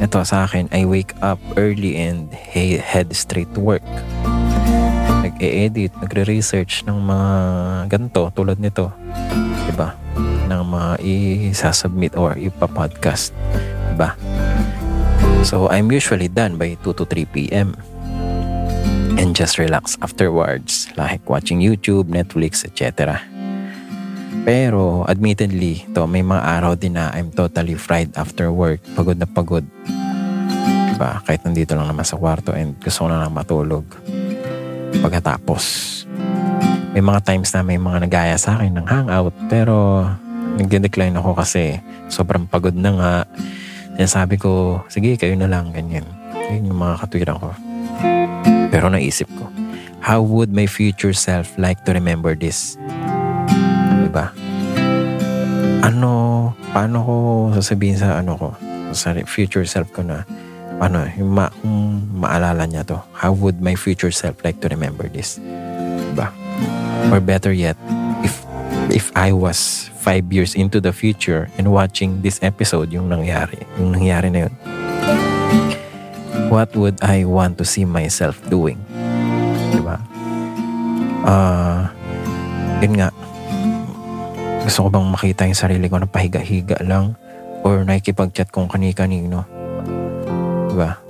[0.02, 3.86] ito sa akin, I wake up early and head straight to work.
[5.22, 7.30] Nag-e-edit, nagre-research ng mga
[7.94, 8.90] ganito tulad nito.
[9.70, 9.94] Diba?
[10.50, 10.90] Ng mga
[11.54, 13.30] i-submit or ipa-podcast.
[13.94, 14.18] Diba?
[15.46, 17.78] So, I'm usually done by 2 to 3 p.m.
[19.14, 23.22] And just relax afterwards, like watching YouTube, Netflix, etc.
[24.42, 28.80] Pero, admittedly, to may mga araw din na I'm totally fried after work.
[28.96, 29.64] Pagod na pagod.
[30.90, 31.20] Diba?
[31.24, 33.84] Kahit nandito lang naman sa kwarto and gusto ko na lang matulog.
[35.00, 35.62] Pagkatapos,
[36.90, 40.02] may mga times na may mga nagaya sa akin ng hangout pero
[40.58, 41.78] nag-decline ako kasi
[42.10, 43.14] sobrang pagod na nga.
[43.94, 46.08] Sinasabi ko, sige, kayo na lang, ganyan.
[46.50, 47.52] Yun yung mga katwiran ko.
[48.72, 49.46] Pero naisip ko,
[50.00, 52.80] how would my future self like to remember this?
[54.10, 54.34] Diba?
[55.86, 56.10] Ano,
[56.74, 57.14] paano ko
[57.54, 58.48] sasabihin sa ano ko,
[58.90, 60.26] sa future self ko na,
[60.82, 65.06] ano, yung ma, kung maalala niya to, how would my future self like to remember
[65.06, 65.38] this?
[66.10, 66.34] Diba?
[67.14, 67.78] Or better yet,
[68.26, 68.34] if
[68.90, 73.94] if I was five years into the future and watching this episode, yung nangyari, yung
[73.94, 74.54] nangyari na yun,
[76.50, 78.82] what would I want to see myself doing?
[79.70, 80.02] Diba?
[81.22, 81.80] Ah, uh,
[82.82, 83.14] yun nga,
[84.60, 87.16] gusto ko bang makita yung sarili ko na pahiga-higa lang
[87.64, 89.48] or nakikipag-chat kung kani-kanino?
[90.68, 91.00] Diba?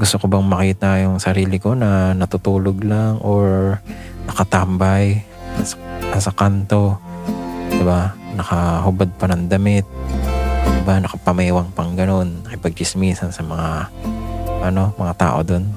[0.00, 3.76] Gusto ko bang makita yung sarili ko na natutulog lang or
[4.24, 5.20] nakatambay
[5.60, 5.76] nasa,
[6.08, 6.96] nasa kanto?
[7.68, 8.16] Diba?
[8.32, 9.84] Nakahubad pa ng damit.
[10.80, 10.96] Diba?
[10.96, 12.40] Nakapamaywang pang ganun.
[12.48, 13.92] Nakipagchismisan sa mga
[14.64, 15.68] ano, mga tao doon.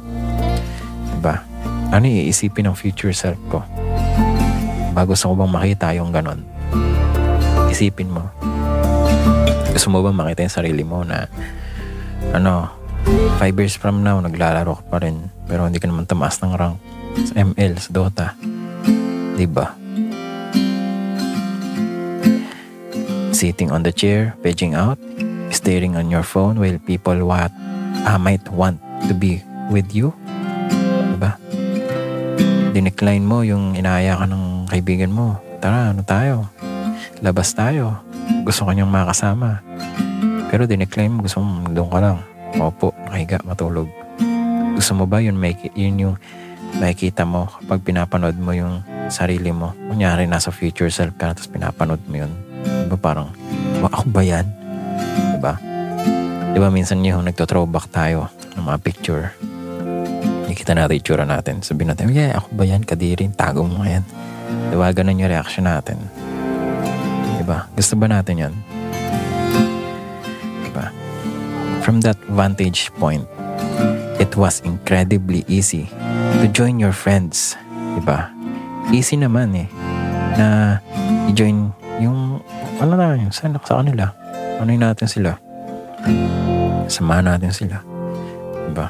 [1.19, 1.43] Diba?
[1.91, 3.59] Ano iisipin ng future self ko?
[4.95, 6.54] Bago gusto ko bang makita yung ganon?
[7.75, 8.23] Isipin mo.
[9.75, 11.27] Gusto mo ba makita yung sarili mo na
[12.31, 12.71] ano,
[13.37, 16.79] 5 years from now, naglalaro ka pa rin pero hindi ka naman tumaas ng rank
[17.27, 18.27] sa ML, sa Dota.
[19.35, 19.75] Diba?
[23.35, 24.95] Sitting on the chair, vegging out,
[25.51, 27.51] staring on your phone while people what
[28.07, 28.79] uh, might want
[29.11, 30.15] to be with you.
[31.11, 31.35] Diba?
[32.71, 35.43] Dinecline mo yung inaaya ka ng kaibigan mo.
[35.59, 36.47] Tara, ano tayo?
[37.25, 38.05] Labas tayo.
[38.45, 39.65] Gusto ko niyang makasama.
[40.53, 42.17] Pero dinecline mo, gusto mo, doon ka lang.
[42.61, 43.89] Opo, nakahiga, matulog.
[44.77, 46.15] Gusto mo ba yun, may, yun yung
[46.77, 49.73] makikita mo kapag pinapanood mo yung sarili mo.
[49.89, 52.31] Kunyari, nasa future self ka, tapos pinapanood mo yun.
[52.85, 53.33] Diba parang,
[53.81, 54.45] ako ba yan?
[55.33, 55.57] Diba?
[56.53, 59.25] Diba minsan yung nagto-throwback tayo ng mga picture.
[60.45, 61.65] Nakikita natin itsura natin.
[61.65, 62.85] Sabihin natin, yeah, ako ba yan?
[62.85, 64.05] Kadirin, tago mo yan.
[64.69, 64.87] Diba?
[64.93, 65.97] Ganun yung reaction natin.
[67.45, 67.69] Diba?
[67.77, 68.53] Gusto ba natin yan?
[70.65, 70.89] Diba?
[71.85, 73.21] From that vantage point,
[74.17, 75.85] it was incredibly easy
[76.41, 77.53] to join your friends.
[78.01, 78.33] Diba?
[78.89, 79.69] Easy naman eh.
[80.41, 80.81] Na
[81.29, 81.69] i-join
[82.01, 82.41] yung,
[82.81, 84.09] ano na, yung sana sa kanila.
[84.57, 85.37] Ano natin sila.
[86.89, 87.85] Samahan natin sila.
[88.73, 88.89] Diba?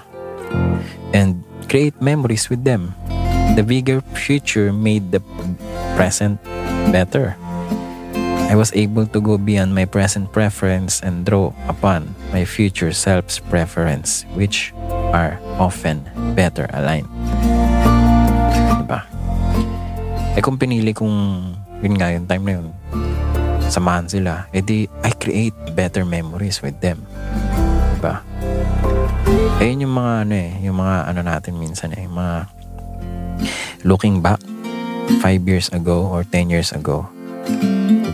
[1.11, 2.95] And create memories with them.
[3.59, 5.19] The bigger future made the
[5.99, 6.39] present
[6.95, 7.35] better.
[8.45, 13.41] I was able to go beyond my present preference and draw upon my future self's
[13.41, 14.69] preference, which
[15.09, 16.05] are often
[16.37, 17.09] better aligned.
[18.85, 19.01] Diba?
[20.37, 22.67] Eh kung pinili kong yun nga yung time na yun,
[23.65, 27.01] samahan sila, edi I create better memories with them.
[27.97, 28.21] Diba?
[29.57, 32.45] Eh yun yung mga ano eh, yung mga ano natin minsan eh, mga
[33.81, 34.37] looking back
[35.17, 37.09] 5 years ago or 10 years ago,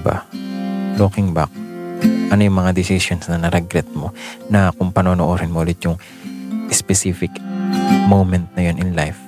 [0.02, 0.26] ba?
[0.98, 1.50] Looking back,
[2.34, 4.12] ano yung mga decisions na na-regret mo
[4.50, 5.96] na kung panonoorin mo ulit yung
[6.74, 7.32] specific
[8.10, 9.20] moment na yun in life.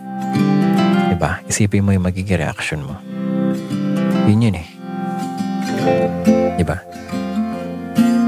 [1.14, 1.40] Diba?
[1.46, 2.98] Isipin mo yung magiging reaction mo.
[4.26, 4.68] Yun yun eh.
[6.58, 6.82] Diba?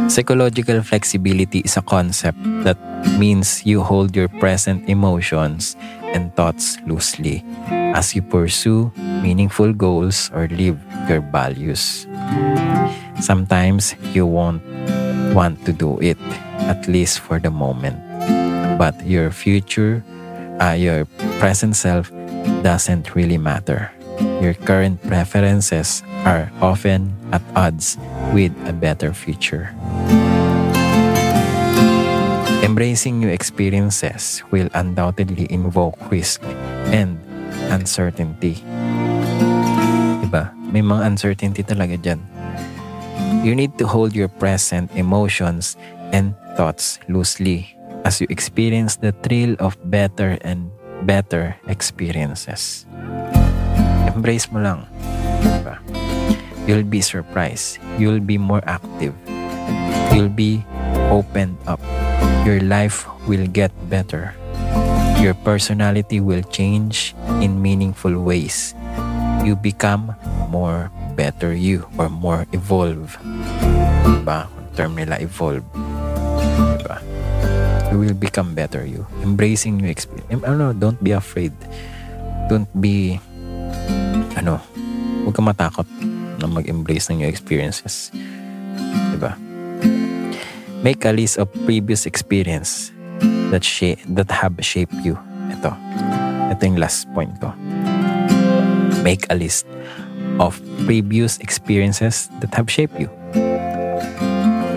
[0.06, 2.78] Psychological flexibility is a concept that
[3.18, 5.74] means you hold your present emotions
[6.16, 8.90] and thoughts loosely as you pursue
[9.22, 10.80] meaningful goals or live
[11.12, 12.08] your values.
[13.20, 14.64] Sometimes you won't
[15.36, 16.18] want to do it,
[16.72, 18.00] at least for the moment.
[18.80, 20.04] But your future,
[20.64, 21.06] uh, your
[21.38, 22.10] present self
[22.64, 23.92] doesn't really matter.
[24.40, 27.98] Your current preferences are often at odds
[28.34, 29.76] with a better future.
[32.76, 36.44] Embracing new experiences will undoubtedly invoke risk
[36.92, 37.16] and
[37.72, 38.60] uncertainty.
[40.20, 40.52] Diba?
[40.76, 42.20] May mga uncertainty talaga dyan.
[43.48, 45.80] You need to hold your present emotions
[46.12, 47.72] and thoughts loosely
[48.04, 50.68] as you experience the thrill of better and
[51.08, 52.84] better experiences.
[54.04, 54.84] Embrace mo lang.
[55.64, 55.80] Diba?
[56.68, 57.80] You'll be surprised.
[57.96, 59.16] You'll be more active.
[60.12, 60.68] You'll be
[61.08, 61.80] opened up.
[62.46, 64.38] Your life will get better.
[65.18, 68.78] Your personality will change in meaningful ways.
[69.42, 70.14] You become
[70.54, 73.18] more better you or more evolve.
[74.06, 74.46] Diba?
[74.78, 75.66] Term nila evolve.
[76.78, 77.02] Diba?
[77.90, 79.10] You will become better you.
[79.26, 80.46] Embracing new experience.
[80.46, 81.58] Ano, don't be afraid.
[82.46, 83.18] Don't be,
[84.38, 84.62] ano,
[85.26, 85.90] huwag ka matakot
[86.38, 88.14] na mag-embrace ng new experiences.
[89.18, 89.34] Diba?
[90.86, 92.94] Make a list of previous experience
[93.50, 95.18] that shape that have shaped you.
[95.50, 95.74] Ito.
[96.54, 97.58] Ito yung last point ko.
[99.02, 99.66] Make a list
[100.38, 103.10] of previous experiences that have shaped you.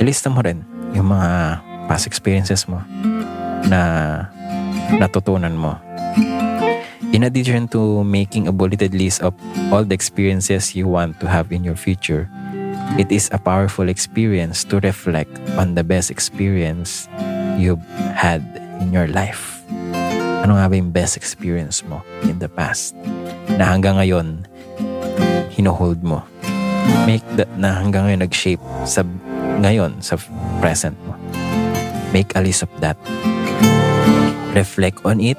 [0.01, 0.65] Ilista mo rin
[0.97, 1.61] yung mga
[1.93, 2.81] past experiences mo
[3.69, 4.25] na
[4.97, 5.77] natutunan mo.
[7.13, 9.37] In addition to making a bulleted list of
[9.69, 12.33] all the experiences you want to have in your future,
[12.97, 17.05] It is a powerful experience to reflect on the best experience
[17.61, 17.85] you've
[18.17, 18.41] had
[18.81, 19.61] in your life.
[20.47, 22.97] Ano nga ba yung best experience mo in the past
[23.61, 24.49] na hanggang ngayon
[25.53, 26.25] hinohold mo?
[27.05, 29.05] Make that na hanggang ngayon nag-shape sa
[29.61, 30.17] ngayon, sa
[30.65, 31.13] present mo.
[32.15, 32.97] Make a list of that.
[34.57, 35.37] Reflect on it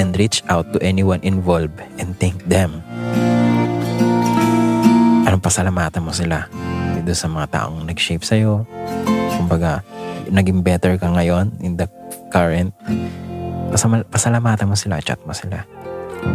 [0.00, 2.80] and reach out to anyone involved and thank them.
[5.28, 6.48] Anong pasalamatan mo sila?
[7.08, 8.68] Doon sa mga taong nag-shape sa'yo.
[9.40, 9.80] Kumbaga,
[10.28, 11.88] naging better ka ngayon in the
[12.28, 12.76] current.
[13.72, 15.64] Pasama, pasalamatan mo sila, chat mo sila.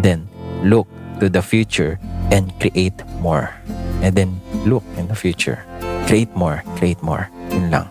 [0.02, 0.26] Then,
[0.66, 0.90] look
[1.22, 2.02] to the future
[2.34, 3.54] and create more.
[4.02, 5.62] And then, look in the future.
[6.10, 7.30] Create more, create more.
[7.54, 7.86] Yun lang.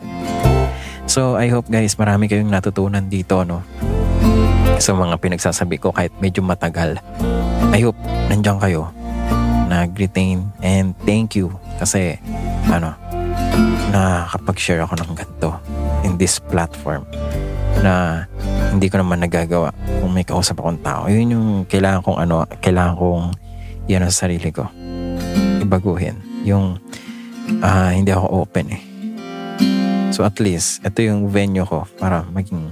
[1.07, 3.63] So, I hope guys, marami kayong natutunan dito, no?
[4.83, 6.99] Sa mga pinagsasabi ko kahit medyo matagal.
[7.71, 8.91] I hope nandiyan kayo
[9.83, 11.51] nag-retain and thank you
[11.83, 12.17] kasi
[12.71, 12.95] ano,
[13.91, 15.51] nakakapag-share ako ng ganito
[16.07, 17.03] in this platform
[17.83, 18.25] na
[18.71, 21.11] hindi ko naman nagagawa kung may kausap akong tao.
[21.11, 23.25] Yun yung kailangan kong ano, kailangan kong
[23.91, 24.71] yan sa sarili ko.
[25.61, 26.17] Ibaguhin.
[26.47, 26.79] Yung
[27.61, 28.83] uh, hindi ako open eh.
[30.15, 32.71] So at least, ito yung venue ko para maging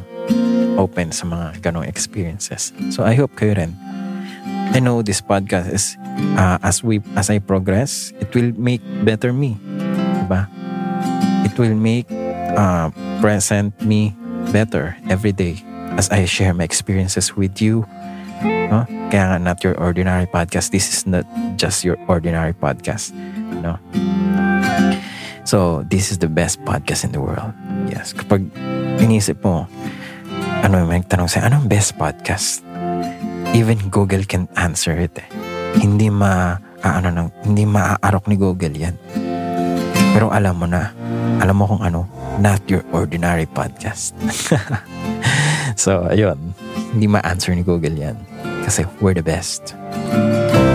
[0.78, 2.72] open sa mga ganong experiences.
[2.94, 3.74] So I hope kayo rin.
[4.70, 5.98] I know this podcast is
[6.38, 9.58] uh, as we as I progress, it will make better me
[10.30, 10.46] ba?
[11.42, 12.06] It will make
[12.54, 14.14] uh, present me
[14.54, 15.58] better every day
[15.98, 17.82] as I share my experiences with you.
[18.70, 18.86] No?
[19.10, 20.70] Kaya nga, not your ordinary podcast.
[20.70, 21.26] This is not
[21.58, 23.10] just your ordinary podcast.
[23.58, 23.74] No?
[25.42, 27.50] So, this is the best podcast in the world.
[27.90, 28.14] Yes.
[28.14, 28.46] Kapag
[29.02, 29.66] inisip mo,
[30.62, 32.62] ano, may tanong sa'yo, anong best podcast?
[33.50, 35.26] Even Google can answer it eh.
[35.74, 36.54] Hindi ma,
[36.86, 38.94] ah, ano, nang, hindi maaarok ni Google yan.
[40.14, 40.94] Pero alam mo na,
[41.42, 42.06] alam mo kung ano,
[42.38, 44.14] not your ordinary podcast.
[45.82, 46.38] so, ayun.
[46.94, 48.14] Hindi ma-answer ni Google yan.
[48.62, 49.74] Kasi we're the best.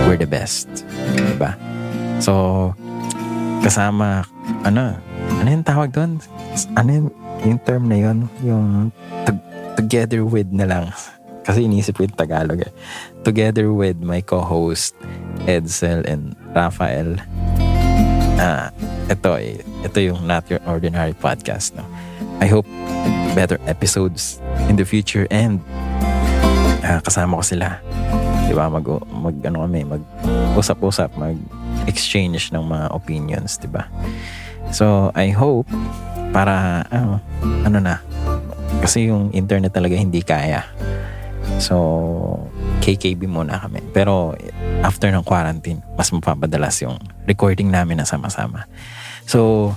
[0.04, 0.68] We're the best.
[1.16, 1.56] Diba?
[2.20, 2.72] So,
[3.64, 4.28] kasama,
[4.68, 5.00] ano,
[5.40, 6.20] ano yung tawag doon?
[6.76, 7.08] Ano yung,
[7.40, 8.28] yung term na yun?
[8.44, 8.92] Yung
[9.24, 9.44] to-
[9.80, 10.84] together with na lang.
[11.46, 12.72] Kasi inisip ko yung Tagalog eh.
[13.22, 14.98] Together with my co-host,
[15.46, 17.22] Edsel and Rafael.
[18.36, 18.74] Ah,
[19.06, 21.78] ito, eh, ito yung Not Your Ordinary Podcast.
[21.78, 21.86] No?
[22.42, 22.66] I hope
[23.38, 25.62] better episodes in the future and
[26.82, 27.78] uh, kasama ko sila.
[28.50, 28.66] Di ba?
[28.66, 30.02] Mag, mag, ano kami, mag
[30.58, 31.38] usap-usap, mag
[31.86, 33.86] exchange ng mga opinions, di ba?
[34.74, 35.70] So, I hope
[36.34, 37.22] para, ano,
[37.62, 38.02] ano na,
[38.82, 40.66] kasi yung internet talaga hindi kaya.
[41.58, 41.76] So,
[42.84, 43.80] KKB muna kami.
[43.90, 44.36] Pero,
[44.84, 48.68] after ng quarantine, mas mapapadalas yung recording namin na sama-sama.
[49.26, 49.72] So,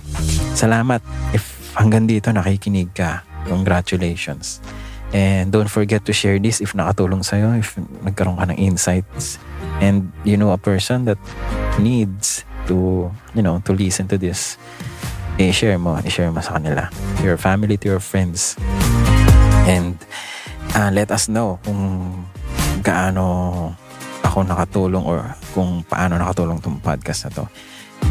[0.54, 1.02] salamat
[1.34, 4.62] if hanggang dito nakikinig ka, congratulations.
[5.10, 7.74] And don't forget to share this if nakatulong sa'yo, if
[8.06, 9.42] nagkaroon ka ng insights.
[9.82, 11.18] And you know a person that
[11.82, 14.62] needs to, you know, to listen to this.
[15.42, 16.94] I-share mo, i-share mo sa kanila.
[17.18, 18.54] To your family, to your friends.
[19.66, 19.98] And
[20.76, 21.82] uh, let us know kung
[22.82, 23.26] gaano
[24.24, 25.26] ako nakatulong or
[25.58, 27.46] kung paano nakatulong tong podcast na to.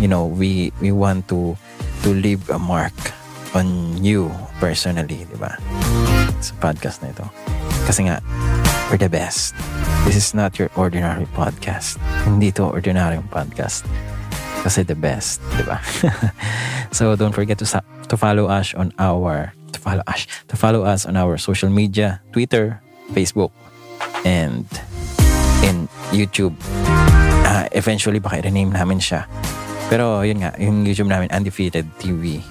[0.02, 1.54] You know, we we want to
[2.02, 2.94] to leave a mark
[3.56, 4.30] on you
[4.60, 5.56] personally, di ba?
[6.42, 7.24] Sa podcast na ito.
[7.88, 8.20] Kasi nga,
[8.90, 9.56] we're the best.
[10.04, 11.96] This is not your ordinary podcast.
[12.28, 13.88] Hindi to ordinary podcast.
[14.62, 15.80] Kasi the best, di ba?
[16.96, 17.66] so don't forget to
[18.08, 22.20] to follow us on our to follow us to follow us on our social media,
[22.32, 22.80] Twitter,
[23.12, 23.52] Facebook,
[24.24, 24.64] and
[25.64, 26.54] in YouTube.
[27.48, 29.24] Uh, eventually, baka i-rename namin siya.
[29.88, 32.44] Pero yun nga, yung YouTube namin, Undefeated TV.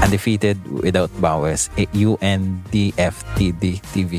[0.00, 1.68] Undefeated without vowels.
[1.76, 4.12] U-N-D-F-T-D TV.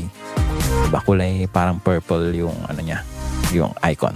[0.86, 3.02] Diba kulay parang purple yung ano niya,
[3.50, 4.14] yung icon.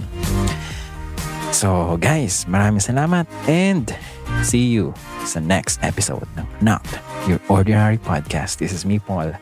[1.51, 3.91] So guys, maraming salamat and
[4.45, 6.85] see you sa next episode ng Not
[7.27, 8.57] Your Ordinary Podcast.
[8.59, 9.35] This is me, Paul,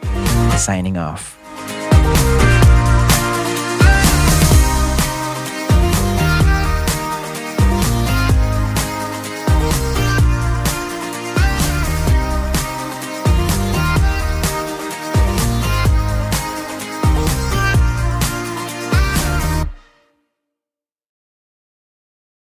[0.57, 1.37] signing off.